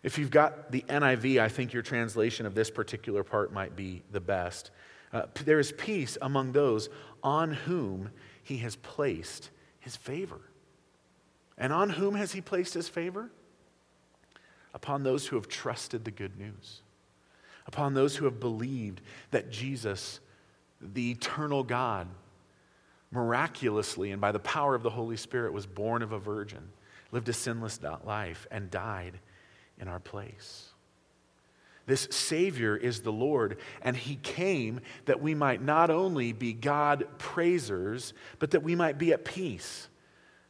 If 0.03 0.17
you've 0.17 0.31
got 0.31 0.71
the 0.71 0.85
NIV, 0.87 1.41
I 1.41 1.49
think 1.49 1.73
your 1.73 1.83
translation 1.83 2.45
of 2.45 2.55
this 2.55 2.69
particular 2.69 3.23
part 3.23 3.51
might 3.51 3.75
be 3.75 4.03
the 4.11 4.21
best. 4.21 4.71
Uh, 5.11 5.23
there 5.43 5.59
is 5.59 5.73
peace 5.73 6.17
among 6.21 6.53
those 6.53 6.89
on 7.21 7.51
whom 7.51 8.11
he 8.43 8.57
has 8.57 8.75
placed 8.77 9.49
his 9.79 9.95
favor. 9.95 10.39
And 11.57 11.73
on 11.73 11.89
whom 11.89 12.15
has 12.15 12.31
he 12.31 12.39
placed 12.39 12.73
his 12.73 12.87
favor? 12.87 13.29
upon 14.73 15.03
those 15.03 15.27
who 15.27 15.35
have 15.35 15.47
trusted 15.47 16.03
the 16.03 16.11
good 16.11 16.37
news, 16.37 16.81
upon 17.67 17.93
those 17.93 18.15
who 18.15 18.25
have 18.25 18.39
believed 18.39 19.01
that 19.31 19.51
Jesus, 19.51 20.19
the 20.81 21.11
eternal 21.11 21.63
God, 21.63 22.07
miraculously 23.11 24.11
and 24.11 24.19
by 24.19 24.31
the 24.31 24.39
power 24.39 24.73
of 24.73 24.81
the 24.81 24.89
Holy 24.89 25.17
Spirit 25.17 25.53
was 25.53 25.67
born 25.67 26.01
of 26.01 26.11
a 26.11 26.19
virgin, 26.19 26.69
lived 27.13 27.29
a 27.29 27.33
sinless 27.33 27.79
life, 28.03 28.47
and 28.49 28.71
died 28.71 29.19
in 29.79 29.87
our 29.87 29.99
place. 29.99 30.69
This 31.85 32.07
Savior 32.09 32.75
is 32.75 33.01
the 33.01 33.11
Lord, 33.11 33.57
and 33.83 33.95
He 33.95 34.15
came 34.15 34.81
that 35.05 35.21
we 35.21 35.35
might 35.35 35.61
not 35.61 35.91
only 35.91 36.33
be 36.33 36.53
God 36.53 37.05
praisers, 37.19 38.13
but 38.39 38.51
that 38.51 38.63
we 38.63 38.75
might 38.75 38.97
be 38.97 39.13
at 39.13 39.25
peace. 39.25 39.89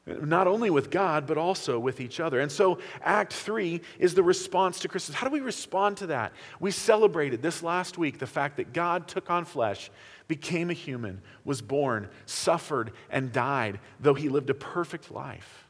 Not 0.06 0.48
only 0.48 0.70
with 0.70 0.90
God, 0.90 1.28
but 1.28 1.38
also 1.38 1.80
with 1.80 2.02
each 2.02 2.20
other. 2.20 2.40
And 2.40 2.52
so, 2.52 2.80
Act 3.02 3.34
Three 3.34 3.82
is 4.00 4.14
the 4.14 4.24
response 4.24 4.80
to 4.80 4.88
Christmas. 4.88 5.18
How 5.18 5.28
do 5.28 5.34
we 5.34 5.40
respond 5.40 5.98
to 5.98 6.08
that? 6.08 6.34
We 6.60 6.72
celebrated 6.72 7.42
this 7.42 7.64
last 7.64 7.98
week 7.98 8.20
the 8.20 8.28
fact 8.28 8.58
that 8.58 8.74
God 8.74 9.08
took 9.08 9.30
on 9.30 9.46
flesh, 9.46 9.90
became 10.28 10.70
a 10.70 10.74
human, 10.74 11.22
was 11.44 11.62
born, 11.62 12.10
suffered, 12.26 12.92
and 13.10 13.34
died, 13.34 13.80
though 14.00 14.14
He 14.14 14.30
lived 14.30 14.50
a 14.50 14.54
perfect 14.54 15.12
life 15.12 15.64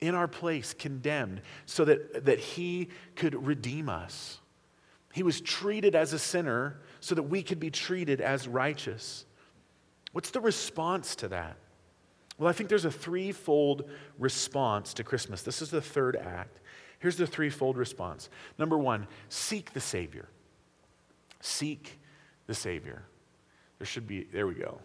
in 0.00 0.14
our 0.14 0.28
place, 0.28 0.74
condemned, 0.74 1.40
so 1.64 1.84
that, 1.84 2.24
that 2.26 2.38
He 2.38 2.88
could 3.14 3.46
redeem 3.46 3.88
us. 3.88 4.40
He 5.12 5.22
was 5.22 5.40
treated 5.40 5.94
as 5.94 6.12
a 6.12 6.18
sinner 6.18 6.78
so 7.00 7.14
that 7.14 7.22
we 7.22 7.42
could 7.42 7.58
be 7.58 7.70
treated 7.70 8.20
as 8.20 8.46
righteous. 8.46 9.24
What's 10.12 10.30
the 10.30 10.40
response 10.40 11.16
to 11.16 11.28
that? 11.28 11.56
Well, 12.38 12.48
I 12.48 12.52
think 12.52 12.68
there's 12.68 12.84
a 12.84 12.90
threefold 12.90 13.88
response 14.18 14.92
to 14.94 15.04
Christmas. 15.04 15.42
This 15.42 15.62
is 15.62 15.70
the 15.70 15.80
third 15.80 16.16
act. 16.16 16.60
Here's 16.98 17.16
the 17.16 17.26
threefold 17.26 17.76
response. 17.76 18.28
Number 18.58 18.76
one, 18.76 19.06
seek 19.28 19.72
the 19.72 19.80
Savior. 19.80 20.28
Seek 21.40 21.98
the 22.46 22.54
Savior. 22.54 23.04
There 23.78 23.86
should 23.86 24.06
be, 24.06 24.24
there 24.32 24.46
we 24.46 24.54
go. 24.54 24.78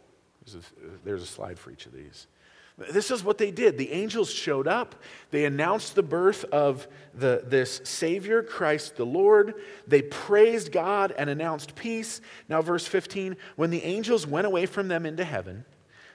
There's 0.46 0.64
a, 0.64 0.98
there's 1.04 1.24
a 1.24 1.28
slide 1.28 1.60
for 1.60 1.72
each 1.72 1.86
of 1.86 1.94
these. 1.94 2.28
This 2.78 3.12
is 3.12 3.24
what 3.24 3.38
they 3.38 3.52
did. 3.52 3.78
The 3.78 3.92
angels 3.92 4.32
showed 4.32 4.68
up. 4.68 4.96
They 5.30 5.46
announced 5.46 5.96
the 5.96 6.04
birth 6.04 6.46
of 6.46 6.88
the, 7.14 7.44
this 7.46 7.82
Savior, 7.84 8.42
Christ 8.42 8.96
the 8.96 9.06
Lord. 9.06 9.56
They 9.88 10.02
praised 10.02 10.72
God 10.72 11.14
and 11.18 11.30
announced 11.30 11.76
peace. 11.76 12.22
Now, 12.48 12.62
verse 12.62 12.88
15 12.88 13.36
when 13.56 13.70
the 13.70 13.84
angels 13.84 14.26
went 14.26 14.48
away 14.48 14.66
from 14.66 14.88
them 14.88 15.06
into 15.06 15.24
heaven, 15.24 15.66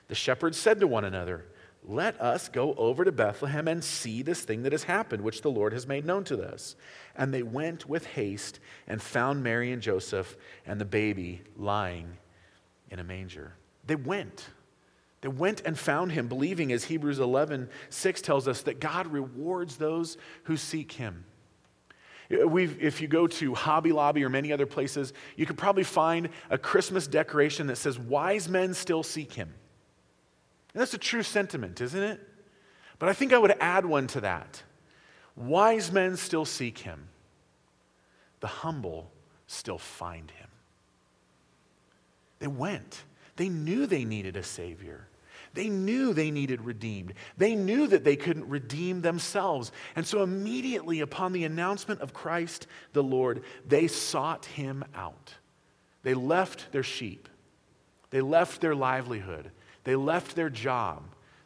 the 0.09 0.15
shepherds 0.15 0.59
said 0.59 0.81
to 0.81 0.87
one 0.87 1.05
another, 1.05 1.45
Let 1.85 2.21
us 2.21 2.49
go 2.49 2.75
over 2.75 3.05
to 3.05 3.13
Bethlehem 3.13 3.69
and 3.69 3.85
see 3.85 4.23
this 4.23 4.43
thing 4.43 4.63
that 4.63 4.73
has 4.73 4.85
happened, 4.85 5.23
which 5.23 5.43
the 5.43 5.51
Lord 5.51 5.73
has 5.73 5.87
made 5.87 6.07
known 6.07 6.25
to 6.25 6.43
us. 6.43 6.75
And 7.15 7.33
they 7.33 7.43
went 7.43 7.89
with 7.89 8.07
haste 8.07 8.61
and 8.87 9.01
found 9.01 9.43
Mary 9.43 9.73
and 9.73 9.83
Joseph 9.83 10.37
and 10.65 10.81
the 10.81 10.85
baby 10.85 11.43
lying 11.57 12.17
in 12.91 12.99
a 12.99 13.05
manger. 13.05 13.55
They 13.87 13.97
went. 13.97 14.49
They 15.27 15.33
went 15.33 15.63
and 15.65 15.77
found 15.77 16.13
him, 16.13 16.29
believing, 16.29 16.71
as 16.71 16.85
Hebrews 16.85 17.19
11 17.19 17.69
6 17.91 18.23
tells 18.23 18.47
us, 18.47 18.63
that 18.63 18.79
God 18.79 19.09
rewards 19.09 19.77
those 19.77 20.17
who 20.45 20.57
seek 20.57 20.93
him. 20.93 21.25
We've, 22.31 22.81
if 22.81 23.01
you 23.01 23.09
go 23.09 23.27
to 23.27 23.53
Hobby 23.53 23.91
Lobby 23.91 24.23
or 24.25 24.29
many 24.29 24.53
other 24.53 24.67
places, 24.67 25.13
you 25.35 25.45
could 25.45 25.59
probably 25.59 25.83
find 25.83 26.29
a 26.49 26.57
Christmas 26.57 27.09
decoration 27.09 27.67
that 27.67 27.75
says, 27.75 27.99
Wise 27.99 28.49
men 28.49 28.73
still 28.73 29.03
seek 29.03 29.33
him. 29.33 29.53
And 30.73 30.81
that's 30.81 30.95
a 30.95 30.99
true 30.99 31.25
sentiment, 31.25 31.81
isn't 31.81 32.01
it? 32.01 32.21
But 33.01 33.09
I 33.09 33.13
think 33.13 33.33
I 33.33 33.39
would 33.39 33.57
add 33.59 33.85
one 33.85 34.07
to 34.07 34.21
that. 34.21 34.63
Wise 35.35 35.91
men 35.91 36.17
still 36.17 36.45
seek 36.45 36.79
him, 36.79 37.09
the 38.39 38.47
humble 38.47 39.11
still 39.49 39.79
find 39.79 40.31
him. 40.31 40.49
They 42.39 42.47
went. 42.47 43.03
They 43.35 43.49
knew 43.49 43.87
they 43.87 44.05
needed 44.05 44.37
a 44.37 44.45
Savior. 44.45 45.09
They 45.57 45.71
knew 45.71 46.13
they 46.13 46.31
needed 46.31 46.61
redeemed. 46.61 47.15
They 47.39 47.55
knew 47.55 47.87
that 47.89 48.05
they 48.05 48.15
couldn't 48.15 48.49
redeem 48.49 49.01
themselves. 49.01 49.73
And 49.97 50.07
so, 50.07 50.23
immediately 50.23 51.01
upon 51.01 51.33
the 51.33 51.45
announcement 51.45 52.03
of 52.03 52.13
Christ 52.13 52.67
the 52.93 53.03
Lord, 53.03 53.43
they 53.67 53.89
sought 53.89 54.45
him 54.45 54.85
out. 54.95 55.35
They 56.03 56.15
left 56.15 56.71
their 56.71 56.85
sheep, 56.85 57.29
they 58.11 58.21
left 58.21 58.61
their 58.61 58.77
livelihood, 58.77 59.51
they 59.83 59.97
left 59.97 60.37
their 60.37 60.51
job, 60.51 61.03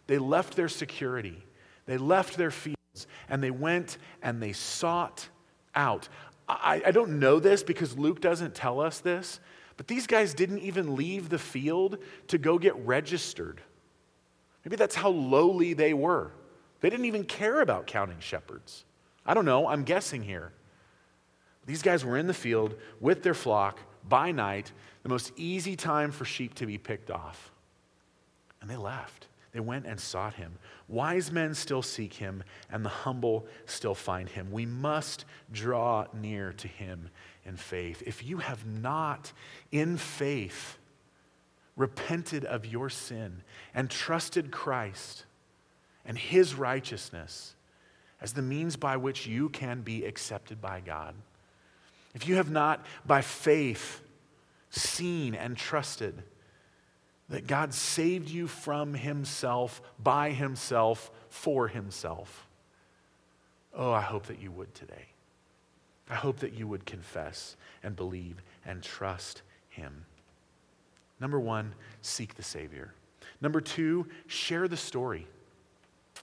they 0.07 0.18
left 0.18 0.57
their 0.57 0.68
security, 0.68 1.46
they 1.87 1.96
left 1.96 2.37
their 2.37 2.51
fields, 2.51 3.07
and 3.29 3.42
they 3.42 3.51
went 3.51 3.96
and 4.23 4.42
they 4.42 4.53
sought 4.53 5.29
out. 5.75 6.09
I, 6.49 6.83
I 6.85 6.90
don't 6.90 7.20
know 7.20 7.38
this 7.38 7.62
because 7.62 7.96
Luke 7.96 8.20
doesn't 8.20 8.55
tell 8.55 8.81
us 8.81 8.99
this, 8.99 9.40
but 9.77 9.87
these 9.87 10.07
guys 10.07 10.35
didn't 10.35 10.59
even 10.59 10.96
leave 10.96 11.29
the 11.29 11.38
field 11.38 11.99
to 12.27 12.37
go 12.37 12.59
get 12.59 12.77
registered. 12.85 13.62
Maybe 14.64 14.77
that's 14.77 14.94
how 14.94 15.11
lowly 15.11 15.73
they 15.75 15.94
were. 15.94 16.33
They 16.81 16.90
didn't 16.90 17.07
even 17.07 17.25
care 17.25 17.61
about 17.61 17.87
counting 17.87 18.20
shepherds. 18.20 18.85
I 19.25 19.35
don't 19.35 19.44
know, 19.44 19.68
I'm 19.68 19.85
guessing 19.85 20.23
here. 20.23 20.53
These 21.66 21.83
guys 21.83 22.05
were 22.05 22.16
in 22.16 22.27
the 22.27 22.35
field 22.35 22.75
with 23.01 23.23
their 23.23 23.35
flock 23.35 23.81
by 24.09 24.33
night, 24.33 24.73
the 25.03 25.09
most 25.09 25.33
easy 25.37 25.77
time 25.77 26.11
for 26.11 26.25
sheep 26.25 26.55
to 26.55 26.66
be 26.66 26.79
picked 26.79 27.11
off. 27.11 27.53
And 28.61 28.68
they 28.68 28.77
left. 28.77 29.29
They 29.53 29.61
went 29.61 29.87
and 29.87 29.99
sought 29.99 30.35
him. 30.35 30.59
Wise 30.88 31.33
men 31.33 31.55
still 31.55 31.83
seek 31.83 32.14
him, 32.14 32.44
and 32.70 32.85
the 32.85 32.90
humble 32.90 33.46
still 33.66 33.94
find 33.94 34.29
him. 34.29 34.51
We 34.53 34.64
must 34.64 35.25
draw 35.53 36.07
near 36.12 36.53
to 36.55 36.68
him 36.68 37.11
in 37.44 37.57
faith. 37.57 38.03
If 38.07 38.25
you 38.25 38.38
have 38.38 38.64
not, 38.64 39.33
in 39.73 39.96
faith, 39.96 40.79
repented 41.81 42.45
of 42.45 42.66
your 42.66 42.90
sin 42.90 43.43
and 43.75 43.88
trusted 43.88 44.51
Christ 44.51 45.25
and 46.05 46.16
his 46.16 46.55
righteousness 46.55 47.55
as 48.21 48.35
the 48.35 48.43
means 48.43 48.77
by 48.77 48.99
which 48.99 49.27
you 49.27 49.49
can 49.49 49.81
be 49.81 50.05
accepted 50.05 50.61
by 50.61 50.81
God, 50.81 51.14
if 52.14 52.29
you 52.29 52.37
have 52.37 52.51
not, 52.51 52.85
by 53.07 53.23
faith, 53.23 54.03
seen 54.69 55.35
and 55.35 55.57
trusted 55.57 56.23
that 57.31 57.47
God 57.47 57.73
saved 57.73 58.29
you 58.29 58.47
from 58.47 58.93
himself, 58.93 59.81
by 59.99 60.31
himself, 60.31 61.11
for 61.29 61.69
himself, 61.69 62.47
oh, 63.75 63.93
I 63.93 64.01
hope 64.03 64.27
that 64.27 64.43
you 64.43 64.51
would 64.51 64.75
today. 64.75 65.07
I 66.11 66.14
hope 66.14 66.40
that 66.40 66.53
you 66.53 66.66
would 66.66 66.85
confess 66.85 67.57
and 67.83 67.97
believe 67.97 68.43
and 68.66 68.83
trust 68.83 69.43
him. 69.69 70.05
Number 71.21 71.39
one, 71.39 71.75
seek 72.03 72.35
the 72.35 72.43
Savior. 72.43 72.95
Number 73.41 73.61
two, 73.61 74.07
share 74.27 74.69
the 74.69 74.77
story. 74.77 75.27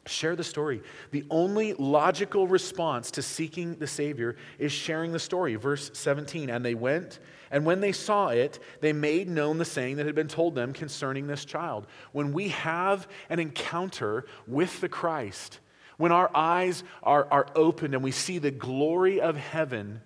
Share 0.05 0.35
the 0.35 0.43
story. 0.43 0.81
The 1.11 1.25
only 1.29 1.73
logical 1.73 2.47
response 2.47 3.11
to 3.11 3.21
seeking 3.21 3.75
the 3.75 3.87
Savior 3.87 4.37
is 4.57 4.71
sharing 4.71 5.11
the 5.11 5.19
story. 5.19 5.55
Verse 5.55 5.91
17 5.93 6.49
And 6.49 6.63
they 6.63 6.75
went, 6.75 7.19
and 7.51 7.65
when 7.65 7.79
they 7.79 7.91
saw 7.91 8.29
it, 8.29 8.59
they 8.81 8.93
made 8.93 9.27
known 9.27 9.57
the 9.57 9.65
saying 9.65 9.97
that 9.97 10.05
had 10.05 10.15
been 10.15 10.27
told 10.27 10.55
them 10.55 10.73
concerning 10.73 11.27
this 11.27 11.45
child. 11.45 11.87
When 12.11 12.33
we 12.33 12.49
have 12.49 13.07
an 13.29 13.39
encounter 13.39 14.25
with 14.47 14.81
the 14.81 14.89
Christ, 14.89 15.59
when 15.97 16.11
our 16.11 16.29
eyes 16.35 16.83
are, 17.03 17.27
are 17.31 17.47
opened 17.55 17.93
and 17.93 18.03
we 18.03 18.11
see 18.11 18.37
the 18.37 18.51
glory 18.51 19.19
of 19.19 19.35
heaven 19.35 20.01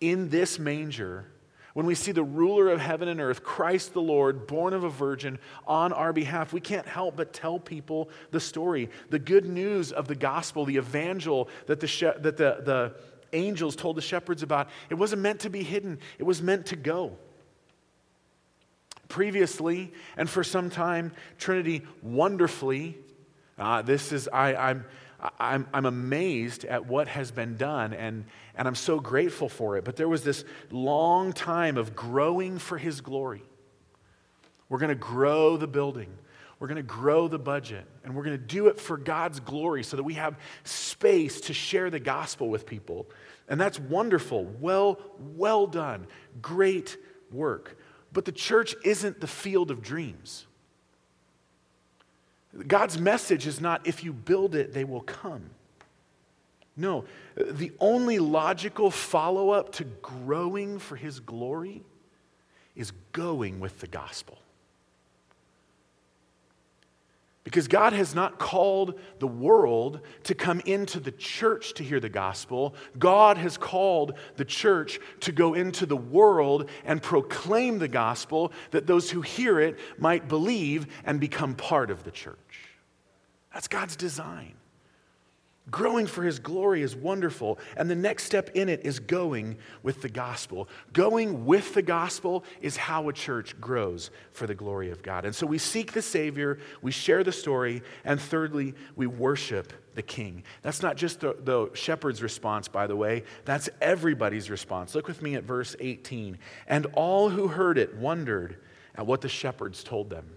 in 0.00 0.30
this 0.30 0.58
manger, 0.58 1.26
when 1.74 1.86
we 1.86 1.96
see 1.96 2.12
the 2.12 2.22
ruler 2.22 2.68
of 2.68 2.80
heaven 2.80 3.08
and 3.08 3.20
earth, 3.20 3.42
Christ 3.42 3.94
the 3.94 4.00
Lord, 4.00 4.46
born 4.46 4.72
of 4.74 4.84
a 4.84 4.88
virgin, 4.88 5.40
on 5.66 5.92
our 5.92 6.12
behalf, 6.12 6.52
we 6.52 6.60
can't 6.60 6.86
help 6.86 7.16
but 7.16 7.32
tell 7.32 7.58
people 7.58 8.08
the 8.30 8.38
story, 8.38 8.88
the 9.10 9.18
good 9.18 9.44
news 9.44 9.90
of 9.90 10.06
the 10.06 10.14
gospel, 10.14 10.64
the 10.64 10.76
evangel 10.76 11.48
that 11.66 11.80
the, 11.80 11.88
she- 11.88 12.04
that 12.06 12.36
the, 12.36 12.60
the 12.64 12.94
angels 13.32 13.74
told 13.74 13.96
the 13.96 14.02
shepherds 14.02 14.44
about. 14.44 14.68
It 14.88 14.94
wasn't 14.94 15.22
meant 15.22 15.40
to 15.40 15.50
be 15.50 15.64
hidden, 15.64 15.98
it 16.18 16.22
was 16.22 16.40
meant 16.40 16.66
to 16.66 16.76
go. 16.76 17.16
Previously, 19.08 19.92
and 20.16 20.30
for 20.30 20.44
some 20.44 20.70
time, 20.70 21.12
Trinity 21.38 21.82
wonderfully, 22.02 22.96
uh, 23.58 23.82
this 23.82 24.12
is, 24.12 24.28
I, 24.28 24.54
I'm, 24.54 24.84
I'm, 25.40 25.66
I'm 25.74 25.86
amazed 25.86 26.64
at 26.64 26.86
what 26.86 27.08
has 27.08 27.32
been 27.32 27.56
done, 27.56 27.92
and, 27.94 28.26
and 28.56 28.68
I'm 28.68 28.74
so 28.74 29.00
grateful 29.00 29.48
for 29.48 29.76
it. 29.76 29.84
But 29.84 29.96
there 29.96 30.08
was 30.08 30.22
this 30.22 30.44
long 30.70 31.32
time 31.32 31.76
of 31.76 31.96
growing 31.96 32.58
for 32.58 32.78
His 32.78 33.00
glory. 33.00 33.42
We're 34.68 34.78
going 34.78 34.90
to 34.90 34.94
grow 34.94 35.56
the 35.56 35.66
building, 35.66 36.10
we're 36.58 36.68
going 36.68 36.76
to 36.76 36.82
grow 36.82 37.28
the 37.28 37.38
budget, 37.38 37.84
and 38.04 38.14
we're 38.14 38.24
going 38.24 38.38
to 38.38 38.44
do 38.44 38.68
it 38.68 38.80
for 38.80 38.96
God's 38.96 39.40
glory 39.40 39.82
so 39.82 39.96
that 39.96 40.02
we 40.02 40.14
have 40.14 40.36
space 40.64 41.42
to 41.42 41.52
share 41.52 41.90
the 41.90 42.00
gospel 42.00 42.48
with 42.48 42.66
people. 42.66 43.06
And 43.48 43.60
that's 43.60 43.78
wonderful. 43.78 44.44
Well, 44.44 44.98
well 45.36 45.66
done. 45.66 46.06
Great 46.40 46.96
work. 47.30 47.78
But 48.12 48.24
the 48.24 48.32
church 48.32 48.74
isn't 48.84 49.20
the 49.20 49.26
field 49.26 49.70
of 49.70 49.82
dreams. 49.82 50.46
God's 52.66 52.98
message 52.98 53.46
is 53.46 53.60
not 53.60 53.86
if 53.86 54.04
you 54.04 54.12
build 54.12 54.54
it, 54.54 54.72
they 54.72 54.84
will 54.84 55.00
come. 55.00 55.50
No, 56.76 57.04
the 57.36 57.72
only 57.78 58.18
logical 58.18 58.90
follow 58.90 59.50
up 59.50 59.72
to 59.74 59.84
growing 59.84 60.78
for 60.78 60.96
his 60.96 61.20
glory 61.20 61.82
is 62.74 62.92
going 63.12 63.60
with 63.60 63.78
the 63.80 63.86
gospel. 63.86 64.38
Because 67.44 67.68
God 67.68 67.92
has 67.92 68.14
not 68.14 68.38
called 68.38 68.98
the 69.18 69.26
world 69.26 70.00
to 70.24 70.34
come 70.34 70.60
into 70.64 70.98
the 70.98 71.12
church 71.12 71.74
to 71.74 71.84
hear 71.84 72.00
the 72.00 72.08
gospel. 72.08 72.74
God 72.98 73.36
has 73.36 73.58
called 73.58 74.14
the 74.36 74.46
church 74.46 74.98
to 75.20 75.30
go 75.30 75.52
into 75.52 75.84
the 75.84 75.96
world 75.96 76.70
and 76.86 77.02
proclaim 77.02 77.78
the 77.78 77.88
gospel 77.88 78.50
that 78.70 78.86
those 78.86 79.10
who 79.10 79.20
hear 79.20 79.60
it 79.60 79.78
might 79.98 80.26
believe 80.26 80.86
and 81.04 81.20
become 81.20 81.54
part 81.54 81.90
of 81.90 82.02
the 82.02 82.10
church. 82.10 82.38
That's 83.52 83.68
God's 83.68 83.94
design. 83.94 84.54
Growing 85.70 86.06
for 86.06 86.22
his 86.22 86.38
glory 86.38 86.82
is 86.82 86.94
wonderful. 86.94 87.58
And 87.76 87.88
the 87.88 87.94
next 87.94 88.24
step 88.24 88.50
in 88.54 88.68
it 88.68 88.84
is 88.84 88.98
going 88.98 89.56
with 89.82 90.02
the 90.02 90.10
gospel. 90.10 90.68
Going 90.92 91.46
with 91.46 91.72
the 91.72 91.82
gospel 91.82 92.44
is 92.60 92.76
how 92.76 93.08
a 93.08 93.14
church 93.14 93.58
grows 93.60 94.10
for 94.32 94.46
the 94.46 94.54
glory 94.54 94.90
of 94.90 95.02
God. 95.02 95.24
And 95.24 95.34
so 95.34 95.46
we 95.46 95.56
seek 95.56 95.92
the 95.92 96.02
Savior, 96.02 96.58
we 96.82 96.90
share 96.90 97.24
the 97.24 97.32
story, 97.32 97.82
and 98.04 98.20
thirdly, 98.20 98.74
we 98.94 99.06
worship 99.06 99.72
the 99.94 100.02
King. 100.02 100.42
That's 100.60 100.82
not 100.82 100.96
just 100.96 101.20
the, 101.20 101.34
the 101.42 101.70
shepherd's 101.72 102.22
response, 102.22 102.68
by 102.68 102.86
the 102.86 102.96
way, 102.96 103.24
that's 103.46 103.70
everybody's 103.80 104.50
response. 104.50 104.94
Look 104.94 105.08
with 105.08 105.22
me 105.22 105.34
at 105.34 105.44
verse 105.44 105.74
18. 105.80 106.38
And 106.66 106.86
all 106.92 107.30
who 107.30 107.48
heard 107.48 107.78
it 107.78 107.96
wondered 107.96 108.58
at 108.96 109.06
what 109.06 109.22
the 109.22 109.30
shepherds 109.30 109.82
told 109.82 110.10
them. 110.10 110.36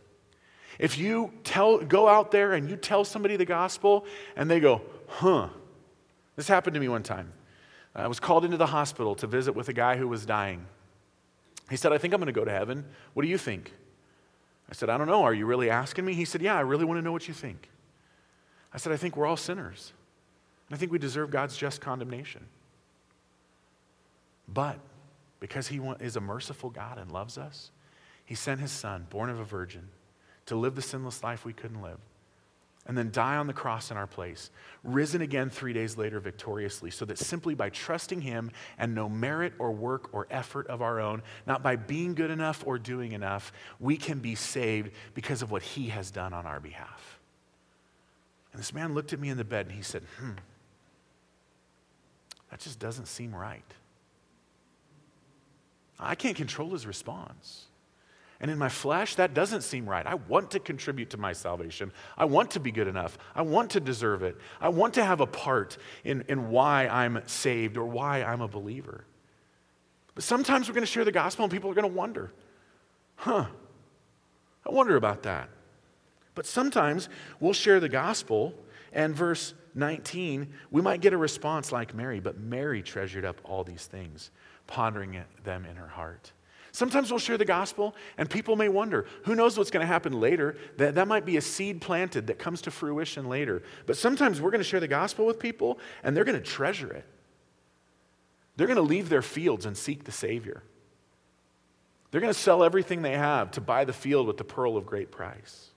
If 0.79 0.97
you 0.97 1.33
tell, 1.43 1.79
go 1.79 2.07
out 2.07 2.31
there 2.31 2.53
and 2.53 2.69
you 2.69 2.75
tell 2.75 3.03
somebody 3.03 3.35
the 3.35 3.45
gospel 3.45 4.05
and 4.35 4.49
they 4.49 4.59
go, 4.59 4.81
huh, 5.07 5.49
this 6.35 6.47
happened 6.47 6.75
to 6.75 6.79
me 6.79 6.87
one 6.87 7.03
time. 7.03 7.33
I 7.95 8.07
was 8.07 8.19
called 8.19 8.45
into 8.45 8.57
the 8.57 8.67
hospital 8.67 9.15
to 9.15 9.27
visit 9.27 9.53
with 9.53 9.69
a 9.69 9.73
guy 9.73 9.97
who 9.97 10.07
was 10.07 10.25
dying. 10.25 10.65
He 11.69 11.75
said, 11.75 11.91
I 11.91 11.97
think 11.97 12.13
I'm 12.13 12.19
going 12.19 12.27
to 12.27 12.39
go 12.39 12.45
to 12.45 12.51
heaven. 12.51 12.85
What 13.13 13.23
do 13.23 13.29
you 13.29 13.37
think? 13.37 13.73
I 14.69 14.73
said, 14.73 14.89
I 14.89 14.97
don't 14.97 15.07
know. 15.07 15.23
Are 15.23 15.33
you 15.33 15.45
really 15.45 15.69
asking 15.69 16.05
me? 16.05 16.13
He 16.13 16.25
said, 16.25 16.41
Yeah, 16.41 16.55
I 16.55 16.61
really 16.61 16.85
want 16.85 16.99
to 16.99 17.01
know 17.01 17.11
what 17.11 17.27
you 17.27 17.33
think. 17.33 17.69
I 18.73 18.77
said, 18.77 18.91
I 18.91 18.97
think 18.97 19.17
we're 19.17 19.25
all 19.25 19.37
sinners. 19.37 19.93
And 20.67 20.75
I 20.75 20.79
think 20.79 20.91
we 20.91 20.99
deserve 20.99 21.31
God's 21.31 21.57
just 21.57 21.81
condemnation. 21.81 22.45
But 24.47 24.77
because 25.39 25.67
He 25.67 25.79
is 25.99 26.15
a 26.15 26.21
merciful 26.21 26.69
God 26.69 26.97
and 26.97 27.11
loves 27.11 27.37
us, 27.37 27.71
He 28.25 28.35
sent 28.35 28.59
His 28.59 28.71
Son, 28.71 29.07
born 29.09 29.29
of 29.29 29.39
a 29.39 29.43
virgin, 29.43 29.89
to 30.45 30.55
live 30.55 30.75
the 30.75 30.81
sinless 30.81 31.23
life 31.23 31.45
we 31.45 31.53
couldn't 31.53 31.81
live, 31.81 31.99
and 32.87 32.97
then 32.97 33.11
die 33.11 33.35
on 33.35 33.47
the 33.47 33.53
cross 33.53 33.91
in 33.91 33.97
our 33.97 34.07
place, 34.07 34.49
risen 34.83 35.21
again 35.21 35.49
three 35.49 35.73
days 35.73 35.97
later 35.97 36.19
victoriously, 36.19 36.89
so 36.89 37.05
that 37.05 37.19
simply 37.19 37.53
by 37.53 37.69
trusting 37.69 38.21
Him 38.21 38.49
and 38.77 38.95
no 38.95 39.07
merit 39.09 39.53
or 39.59 39.71
work 39.71 40.09
or 40.13 40.25
effort 40.31 40.65
of 40.67 40.81
our 40.81 40.99
own, 40.99 41.21
not 41.45 41.61
by 41.61 41.75
being 41.75 42.15
good 42.15 42.31
enough 42.31 42.63
or 42.65 42.79
doing 42.79 43.11
enough, 43.11 43.51
we 43.79 43.97
can 43.97 44.19
be 44.19 44.33
saved 44.33 44.91
because 45.13 45.41
of 45.41 45.51
what 45.51 45.61
He 45.61 45.89
has 45.89 46.09
done 46.09 46.33
on 46.33 46.45
our 46.45 46.59
behalf. 46.59 47.19
And 48.57 48.59
this 48.59 48.73
man 48.73 48.95
looked 48.95 49.13
at 49.13 49.19
me 49.19 49.29
in 49.29 49.37
the 49.37 49.43
bed 49.43 49.67
and 49.67 49.75
he 49.75 49.83
said, 49.83 50.01
Hmm, 50.17 50.31
that 52.49 52.59
just 52.59 52.79
doesn't 52.79 53.05
seem 53.07 53.35
right. 53.35 53.61
I 55.99 56.15
can't 56.15 56.35
control 56.35 56.71
his 56.71 56.87
response. 56.87 57.65
And 58.39 58.51
in 58.51 58.57
my 58.57 58.69
flesh, 58.69 59.15
that 59.15 59.33
doesn't 59.33 59.61
seem 59.61 59.89
right. 59.89 60.05
I 60.05 60.15
want 60.15 60.51
to 60.51 60.59
contribute 60.59 61.09
to 61.11 61.17
my 61.17 61.33
salvation. 61.33 61.91
I 62.17 62.25
want 62.25 62.51
to 62.51 62.59
be 62.59 62.71
good 62.71 62.87
enough. 62.87 63.17
I 63.35 63.41
want 63.41 63.71
to 63.71 63.79
deserve 63.79 64.21
it. 64.21 64.37
I 64.61 64.69
want 64.69 64.93
to 64.95 65.03
have 65.03 65.21
a 65.21 65.25
part 65.25 65.77
in, 66.03 66.23
in 66.27 66.49
why 66.49 66.87
I'm 66.87 67.21
saved 67.25 67.77
or 67.77 67.85
why 67.85 68.23
I'm 68.23 68.41
a 68.41 68.47
believer. 68.47 69.05
But 70.13 70.23
sometimes 70.23 70.67
we're 70.67 70.75
going 70.75 70.85
to 70.85 70.91
share 70.91 71.05
the 71.05 71.11
gospel 71.11 71.45
and 71.45 71.51
people 71.51 71.71
are 71.71 71.75
going 71.75 71.89
to 71.89 71.95
wonder, 71.95 72.31
huh, 73.15 73.45
I 74.65 74.71
wonder 74.71 74.95
about 74.95 75.23
that. 75.23 75.49
But 76.35 76.45
sometimes 76.45 77.09
we'll 77.39 77.53
share 77.53 77.79
the 77.79 77.89
gospel 77.89 78.53
and 78.93 79.15
verse 79.15 79.53
19, 79.77 80.51
we 80.71 80.81
might 80.81 81.01
get 81.01 81.13
a 81.13 81.17
response 81.17 81.71
like 81.71 81.93
Mary, 81.93 82.19
but 82.19 82.39
Mary 82.39 82.81
treasured 82.81 83.25
up 83.25 83.39
all 83.43 83.63
these 83.63 83.85
things, 83.85 84.31
pondering 84.65 85.23
them 85.43 85.65
in 85.65 85.75
her 85.75 85.87
heart. 85.87 86.31
Sometimes 86.77 87.09
we'll 87.09 87.17
share 87.17 87.39
the 87.39 87.43
gospel, 87.43 87.95
and 88.19 88.29
people 88.29 88.55
may 88.55 88.69
wonder 88.69 89.07
who 89.23 89.33
knows 89.33 89.57
what's 89.57 89.71
going 89.71 89.81
to 89.81 89.87
happen 89.87 90.13
later? 90.13 90.57
That, 90.77 90.93
that 90.93 91.07
might 91.07 91.25
be 91.25 91.35
a 91.37 91.41
seed 91.41 91.81
planted 91.81 92.27
that 92.27 92.37
comes 92.37 92.61
to 92.61 92.71
fruition 92.71 93.27
later. 93.27 93.63
But 93.87 93.97
sometimes 93.97 94.39
we're 94.39 94.51
going 94.51 94.61
to 94.61 94.69
share 94.69 94.79
the 94.79 94.87
gospel 94.87 95.25
with 95.25 95.39
people, 95.39 95.79
and 96.03 96.15
they're 96.15 96.23
going 96.23 96.37
to 96.37 96.45
treasure 96.45 96.93
it. 96.93 97.03
They're 98.57 98.67
going 98.67 98.77
to 98.77 98.83
leave 98.83 99.09
their 99.09 99.23
fields 99.23 99.65
and 99.65 99.75
seek 99.75 100.03
the 100.03 100.11
Savior. 100.11 100.61
They're 102.11 102.21
going 102.21 102.31
to 102.31 102.39
sell 102.39 102.63
everything 102.63 103.01
they 103.01 103.17
have 103.17 103.49
to 103.53 103.61
buy 103.61 103.83
the 103.83 103.91
field 103.91 104.27
with 104.27 104.37
the 104.37 104.43
pearl 104.43 104.77
of 104.77 104.85
great 104.85 105.09
price. 105.09 105.71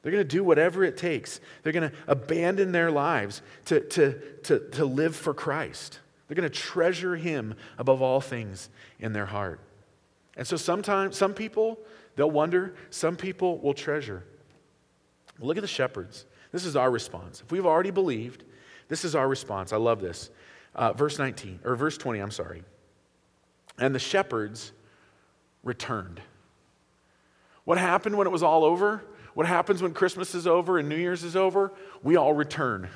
They're 0.00 0.12
going 0.12 0.24
to 0.24 0.36
do 0.36 0.42
whatever 0.42 0.82
it 0.82 0.96
takes. 0.96 1.40
They're 1.62 1.74
going 1.74 1.90
to 1.90 1.96
abandon 2.06 2.72
their 2.72 2.90
lives 2.90 3.42
to, 3.66 3.80
to, 3.80 4.18
to, 4.44 4.60
to 4.70 4.86
live 4.86 5.14
for 5.14 5.34
Christ. 5.34 5.98
They're 6.26 6.36
going 6.36 6.48
to 6.48 6.58
treasure 6.58 7.16
Him 7.16 7.54
above 7.76 8.00
all 8.00 8.22
things 8.22 8.70
in 8.98 9.12
their 9.12 9.26
heart. 9.26 9.60
And 10.36 10.46
so 10.46 10.56
sometimes, 10.56 11.16
some 11.16 11.34
people, 11.34 11.78
they'll 12.16 12.30
wonder, 12.30 12.74
some 12.90 13.16
people 13.16 13.58
will 13.58 13.74
treasure. 13.74 14.24
Look 15.38 15.56
at 15.56 15.62
the 15.62 15.68
shepherds. 15.68 16.26
This 16.52 16.64
is 16.64 16.76
our 16.76 16.90
response. 16.90 17.42
If 17.44 17.52
we've 17.52 17.66
already 17.66 17.90
believed, 17.90 18.44
this 18.88 19.04
is 19.04 19.14
our 19.14 19.28
response. 19.28 19.72
I 19.72 19.76
love 19.76 20.00
this. 20.00 20.30
Uh, 20.74 20.92
verse 20.92 21.18
19, 21.18 21.60
or 21.64 21.74
verse 21.74 21.96
20, 21.98 22.20
I'm 22.20 22.30
sorry. 22.30 22.62
And 23.78 23.94
the 23.94 23.98
shepherds 23.98 24.72
returned. 25.62 26.20
What 27.64 27.78
happened 27.78 28.16
when 28.16 28.26
it 28.26 28.30
was 28.30 28.42
all 28.42 28.64
over? 28.64 29.04
What 29.34 29.46
happens 29.46 29.82
when 29.82 29.94
Christmas 29.94 30.34
is 30.34 30.46
over 30.46 30.78
and 30.78 30.88
New 30.88 30.96
Year's 30.96 31.24
is 31.24 31.36
over? 31.36 31.72
We 32.02 32.16
all 32.16 32.32
return 32.32 32.88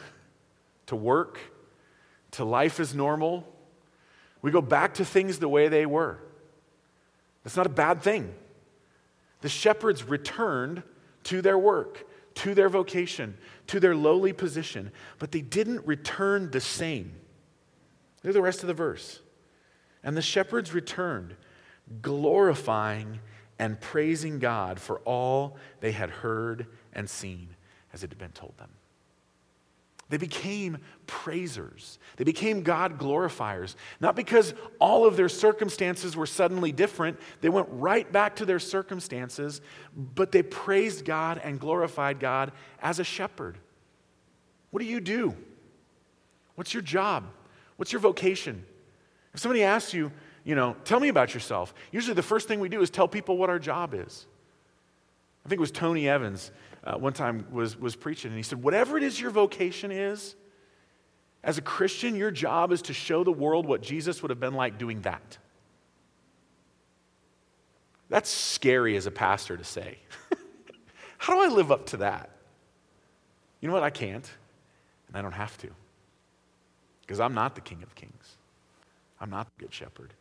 to 0.87 0.97
work, 0.97 1.39
to 2.33 2.45
life 2.45 2.81
as 2.81 2.95
normal. 2.95 3.47
We 4.43 4.51
go 4.51 4.61
back 4.61 4.95
to 4.95 5.05
things 5.05 5.39
the 5.39 5.49
way 5.49 5.69
they 5.69 5.87
were. 5.87 6.19
That's 7.45 7.57
not 7.57 7.67
a 7.67 7.71
bad 7.71 8.03
thing. 8.03 8.35
The 9.43 9.49
shepherds 9.49 10.03
returned 10.05 10.83
to 11.25 11.43
their 11.43 11.59
work, 11.59 12.07
to 12.37 12.55
their 12.55 12.69
vocation, 12.69 13.37
to 13.69 13.79
their 13.79 13.95
lowly 13.95 14.33
position, 14.33 14.91
but 15.19 15.31
they 15.31 15.43
didn't 15.43 15.87
return 15.87 16.51
the 16.51 16.61
same. 16.61 17.13
Look 18.23 18.31
at 18.31 18.35
the 18.35 18.43
rest 18.43 18.63
of 18.63 18.69
the 18.69 18.75
verse. 18.75 19.21
And 20.03 20.17
the 20.17 20.23
shepherds 20.23 20.73
returned, 20.73 21.37
glorifying 22.01 23.21
and 23.59 23.81
praising 23.81 24.39
God 24.39 24.81
for 24.81 24.99
all 25.01 25.57
they 25.81 25.93
had 25.93 26.11
heard 26.11 26.67
and 26.93 27.09
seen 27.09 27.49
as 27.93 28.03
it 28.03 28.11
had 28.11 28.19
been 28.19 28.33
told 28.33 28.57
them. 28.59 28.71
They 30.15 30.19
became 30.19 30.79
praisers. 31.09 31.99
They 32.19 32.23
became 32.23 32.63
God 32.63 33.01
glorifiers. 33.01 33.75
Not 33.99 34.15
because 34.15 34.55
all 34.79 35.09
of 35.09 35.17
their 35.17 35.29
circumstances 35.29 36.15
were 36.15 36.25
suddenly 36.25 36.71
different, 36.71 37.19
they 37.41 37.49
went 37.49 37.67
right 37.73 38.13
back 38.13 38.37
to 38.37 38.45
their 38.45 38.61
circumstances, 38.61 39.61
but 39.97 40.31
they 40.31 40.45
praised 40.45 41.05
God 41.05 41.41
and 41.43 41.59
glorified 41.59 42.21
God 42.21 42.53
as 42.81 43.01
a 43.01 43.05
shepherd. 43.05 43.59
What 44.71 44.79
do 44.79 44.87
you 44.87 45.01
do? 45.01 45.35
What's 46.55 46.73
your 46.73 46.83
job? 46.85 47.25
What's 47.77 47.91
your 47.91 48.01
vocation? 48.01 48.65
If 49.35 49.41
somebody 49.41 49.65
asks 49.65 49.93
you, 49.95 50.13
you 50.45 50.55
know, 50.55 50.77
tell 50.85 51.01
me 51.01 51.09
about 51.09 51.35
yourself, 51.35 51.75
usually 51.91 52.15
the 52.15 52.23
first 52.23 52.47
thing 52.47 52.61
we 52.61 52.69
do 52.69 52.83
is 52.83 52.89
tell 52.89 53.09
people 53.09 53.37
what 53.37 53.51
our 53.51 53.59
job 53.59 53.95
is. 53.95 54.27
I 55.45 55.49
think 55.49 55.59
it 55.59 55.61
was 55.61 55.73
Tony 55.73 56.09
Evans 56.09 56.53
uh, 56.85 56.97
one 56.97 57.15
time 57.15 57.47
was, 57.51 57.79
was 57.79 57.97
preaching, 57.97 58.31
and 58.31 58.37
he 58.37 58.43
said, 58.43 58.63
Whatever 58.63 58.97
it 58.97 59.03
is 59.03 59.19
your 59.19 59.31
vocation 59.31 59.91
is, 59.91 60.37
as 61.43 61.59
a 61.59 61.63
Christian, 61.63 62.15
your 62.15 62.31
job 62.31 62.73
is 62.73 62.83
to 62.83 62.95
show 62.95 63.25
the 63.25 63.33
world 63.33 63.67
what 63.67 63.83
Jesus 63.83 64.23
would 64.23 64.31
have 64.31 64.41
been 64.41 64.55
like 64.55 64.79
doing 64.79 65.01
that. 65.03 65.39
That's 68.09 68.31
scary 68.31 68.97
as 68.97 69.07
a 69.07 69.11
pastor 69.11 69.57
to 69.57 69.65
say. 69.65 69.99
How 71.19 71.35
do 71.35 71.51
I 71.51 71.55
live 71.55 71.73
up 71.73 71.87
to 71.87 71.99
that? 71.99 72.31
You 73.61 73.69
know 73.69 73.75
what? 73.75 73.83
I 73.83 73.91
can't, 73.91 74.31
and 75.09 75.17
I 75.17 75.23
don't 75.23 75.33
have 75.33 75.57
to. 75.59 75.71
Because 77.01 77.21
I'm 77.21 77.35
not 77.35 77.55
the 77.55 77.61
King 77.61 77.83
of 77.83 77.95
Kings, 77.95 78.37
I'm 79.21 79.31
not 79.31 79.47
the 79.47 79.65
Good 79.65 79.73
Shepherd. 79.73 80.15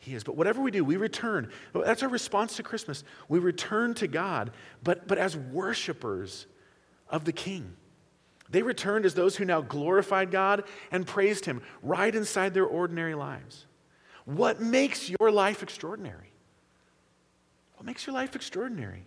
He 0.00 0.14
is. 0.14 0.24
But 0.24 0.36
whatever 0.36 0.60
we 0.60 0.70
do, 0.70 0.84
we 0.84 0.96
return. 0.96 1.50
That's 1.72 2.02
our 2.02 2.08
response 2.08 2.56
to 2.56 2.62
Christmas. 2.62 3.04
We 3.28 3.38
return 3.38 3.94
to 3.94 4.08
God, 4.08 4.50
but, 4.82 5.06
but 5.06 5.18
as 5.18 5.36
worshipers 5.36 6.46
of 7.08 7.24
the 7.24 7.32
King. 7.32 7.76
They 8.50 8.62
returned 8.62 9.04
as 9.04 9.14
those 9.14 9.36
who 9.36 9.44
now 9.44 9.60
glorified 9.60 10.30
God 10.30 10.64
and 10.90 11.06
praised 11.06 11.44
Him 11.44 11.62
right 11.82 12.12
inside 12.12 12.54
their 12.54 12.64
ordinary 12.64 13.14
lives. 13.14 13.66
What 14.24 14.60
makes 14.60 15.08
your 15.08 15.30
life 15.30 15.62
extraordinary? 15.62 16.32
What 17.76 17.86
makes 17.86 18.06
your 18.06 18.14
life 18.14 18.34
extraordinary? 18.34 19.04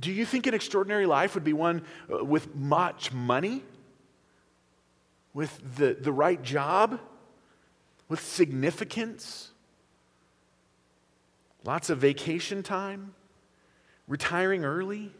Do 0.00 0.10
you 0.10 0.24
think 0.24 0.46
an 0.46 0.54
extraordinary 0.54 1.06
life 1.06 1.34
would 1.34 1.44
be 1.44 1.52
one 1.52 1.82
uh, 2.10 2.24
with 2.24 2.54
much 2.54 3.12
money? 3.12 3.62
with 5.32 5.76
the, 5.76 5.96
the 5.98 6.12
right 6.12 6.42
job, 6.42 7.00
with 8.10 8.20
significance, 8.20 9.52
lots 11.64 11.88
of 11.88 11.98
vacation 11.98 12.62
time, 12.62 13.14
retiring 14.08 14.64
early. 14.64 15.12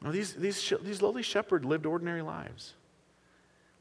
No, 0.00 0.12
these, 0.12 0.34
these, 0.34 0.72
these 0.82 1.02
lowly 1.02 1.24
shepherds 1.24 1.64
lived 1.64 1.84
ordinary 1.84 2.22
lives. 2.22 2.74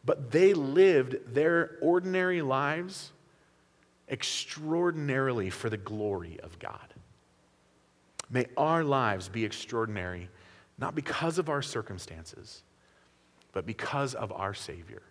But 0.04 0.32
they 0.32 0.54
lived 0.54 1.18
their 1.34 1.78
ordinary 1.82 2.42
lives 2.42 3.12
extraordinarily 4.10 5.52
for 5.52 5.70
the 5.70 5.78
glory 5.78 6.40
of 6.42 6.58
God. 6.58 6.94
May 8.30 8.48
our 8.58 8.84
lives 8.84 9.30
be 9.30 9.46
extraordinary, 9.46 10.30
not 10.80 10.96
because 10.96 11.38
of 11.38 11.50
our 11.50 11.62
circumstances, 11.62 12.64
but 13.52 13.68
because 13.68 14.16
of 14.16 14.32
our 14.32 14.56
Savior 14.56 15.04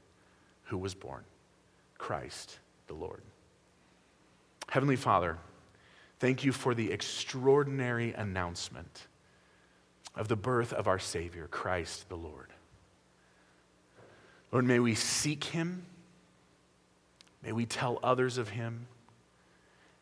who 0.65 0.79
was 0.79 0.95
born, 0.95 1.23
Christ 2.05 2.59
the 2.87 2.93
Lord. 2.93 3.23
Heavenly 4.69 4.97
Father, 4.97 5.39
thank 6.19 6.45
you 6.45 6.53
for 6.53 6.75
the 6.75 6.93
extraordinary 6.93 8.13
announcement 8.13 9.07
of 10.15 10.29
the 10.29 10.37
birth 10.37 10.75
of 10.75 10.87
our 10.87 10.99
Savior, 10.99 11.49
Christ 11.51 12.11
the 12.11 12.17
Lord. 12.17 12.53
Lord, 14.53 14.67
may 14.67 14.81
we 14.81 14.95
seek 14.95 15.45
him. 15.45 15.87
May 17.43 17.53
we 17.53 17.65
tell 17.65 18.01
others 18.03 18.37
of 18.37 18.51
him. 18.51 18.87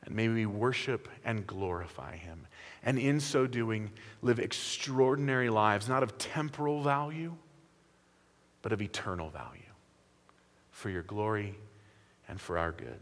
And 0.05 0.17
may 0.17 0.27
we 0.27 0.45
worship 0.45 1.09
and 1.25 1.47
glorify 1.47 2.17
him. 2.17 2.49
And 2.83 2.99
in 2.99 3.21
so 3.21 3.47
doing, 3.47 3.93
live 4.23 4.41
extraordinary 4.41 5.51
lives, 5.51 5.89
not 5.89 6.03
of 6.03 6.19
temporal 6.19 6.83
value, 6.83 7.37
but 8.61 8.73
of 8.73 8.83
eternal 8.83 9.31
value 9.31 9.63
for 10.73 10.91
your 10.91 11.05
glory 11.05 11.57
and 12.33 12.41
for 12.41 12.57
our 12.57 12.73
good. 12.73 12.99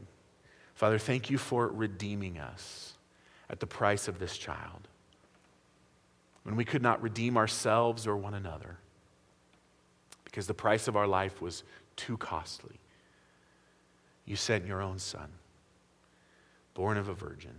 Father, 0.74 0.98
thank 0.98 1.30
you 1.30 1.38
for 1.38 1.68
redeeming 1.68 2.40
us 2.40 2.94
at 3.48 3.60
the 3.60 3.66
price 3.66 4.08
of 4.08 4.18
this 4.18 4.36
child 4.36 4.88
when 6.42 6.56
we 6.56 6.64
could 6.64 6.82
not 6.82 7.00
redeem 7.00 7.36
ourselves 7.36 8.08
or 8.08 8.16
one 8.16 8.34
another 8.34 8.78
because 10.24 10.48
the 10.48 10.54
price 10.54 10.88
of 10.88 10.96
our 10.96 11.06
life 11.06 11.40
was 11.40 11.62
too 11.94 12.16
costly. 12.16 12.74
You 14.24 14.34
sent 14.34 14.66
your 14.66 14.82
own 14.82 14.98
son, 14.98 15.28
born 16.74 16.96
of 16.96 17.08
a 17.08 17.14
virgin, 17.14 17.54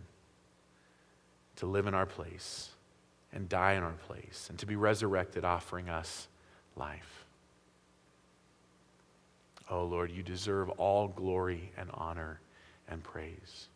to 1.56 1.68
live 1.68 1.88
in 1.88 1.94
our 1.94 2.06
place 2.06 2.72
and 3.32 3.48
die 3.48 3.76
in 3.76 3.84
our 3.84 3.96
place 4.08 4.48
and 4.50 4.60
to 4.60 4.66
be 4.66 4.76
resurrected, 4.76 5.46
offering 5.46 5.88
us 5.88 6.28
life. 6.76 7.26
Oh 9.72 9.86
Lord, 9.86 10.12
you 10.12 10.22
deserve 10.22 10.70
all 10.72 11.08
glory 11.08 11.72
and 11.78 11.90
honor 11.94 12.42
and 12.90 13.02
praise. 13.02 13.70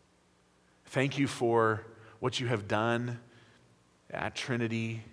Thank 0.87 1.17
you 1.17 1.25
for 1.25 1.85
what 2.19 2.37
you 2.41 2.47
have 2.47 2.67
done 2.67 3.17
at 4.11 4.35
Trinity 4.35 5.03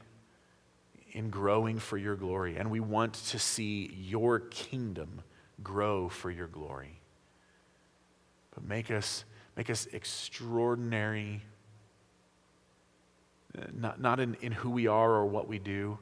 in 1.13 1.31
growing 1.31 1.79
for 1.79 1.97
your 1.97 2.17
glory. 2.17 2.57
And 2.57 2.69
we 2.69 2.81
want 2.81 3.15
to 3.15 3.39
see 3.39 3.95
your 3.97 4.41
kingdom 4.41 5.23
grow 5.63 6.09
for 6.09 6.33
your 6.33 6.49
glory. 6.49 6.99
But 8.53 8.65
make 8.65 8.91
us, 8.91 9.25
make 9.57 9.71
us 9.71 9.87
extraordinary, 9.93 11.43
not, 13.73 14.01
not 14.01 14.19
in, 14.19 14.37
in 14.41 14.51
who 14.51 14.71
we 14.71 14.89
are 14.89 15.13
or 15.13 15.27
what 15.27 15.47
we 15.47 15.61
do, 15.61 15.99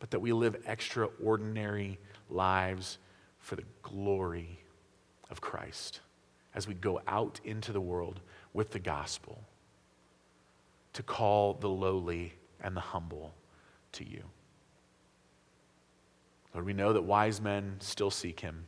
but 0.00 0.10
that 0.10 0.20
we 0.20 0.32
live 0.32 0.56
extraordinary 0.66 2.00
lives 2.28 2.98
for 3.40 3.56
the 3.56 3.64
glory 3.82 4.60
of 5.30 5.40
Christ 5.40 6.00
as 6.54 6.66
we 6.68 6.74
go 6.74 7.00
out 7.06 7.40
into 7.44 7.72
the 7.72 7.80
world 7.80 8.20
with 8.52 8.70
the 8.70 8.78
gospel 8.78 9.42
to 10.92 11.02
call 11.02 11.54
the 11.54 11.68
lowly 11.68 12.34
and 12.60 12.76
the 12.76 12.80
humble 12.80 13.32
to 13.92 14.08
you. 14.08 14.22
Lord, 16.54 16.66
we 16.66 16.72
know 16.72 16.92
that 16.92 17.02
wise 17.02 17.40
men 17.40 17.76
still 17.78 18.10
seek 18.10 18.40
him 18.40 18.64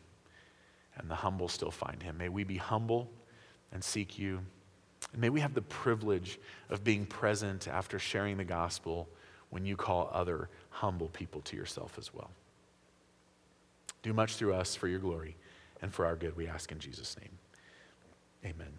and 0.96 1.10
the 1.10 1.16
humble 1.16 1.48
still 1.48 1.70
find 1.70 2.02
him. 2.02 2.16
May 2.18 2.28
we 2.28 2.44
be 2.44 2.56
humble 2.56 3.10
and 3.72 3.82
seek 3.82 4.18
you. 4.18 4.40
And 5.12 5.20
may 5.20 5.30
we 5.30 5.40
have 5.40 5.54
the 5.54 5.62
privilege 5.62 6.38
of 6.70 6.84
being 6.84 7.06
present 7.06 7.66
after 7.66 7.98
sharing 7.98 8.36
the 8.36 8.44
gospel 8.44 9.08
when 9.50 9.66
you 9.66 9.76
call 9.76 10.10
other 10.12 10.48
humble 10.70 11.08
people 11.08 11.40
to 11.42 11.56
yourself 11.56 11.98
as 11.98 12.14
well. 12.14 12.30
Do 14.02 14.12
much 14.12 14.36
through 14.36 14.54
us 14.54 14.74
for 14.74 14.88
your 14.88 14.98
glory 14.98 15.36
and 15.80 15.92
for 15.92 16.06
our 16.06 16.16
good, 16.16 16.36
we 16.36 16.46
ask 16.46 16.70
in 16.72 16.78
Jesus' 16.78 17.16
name. 17.20 17.38
Amen. 18.44 18.72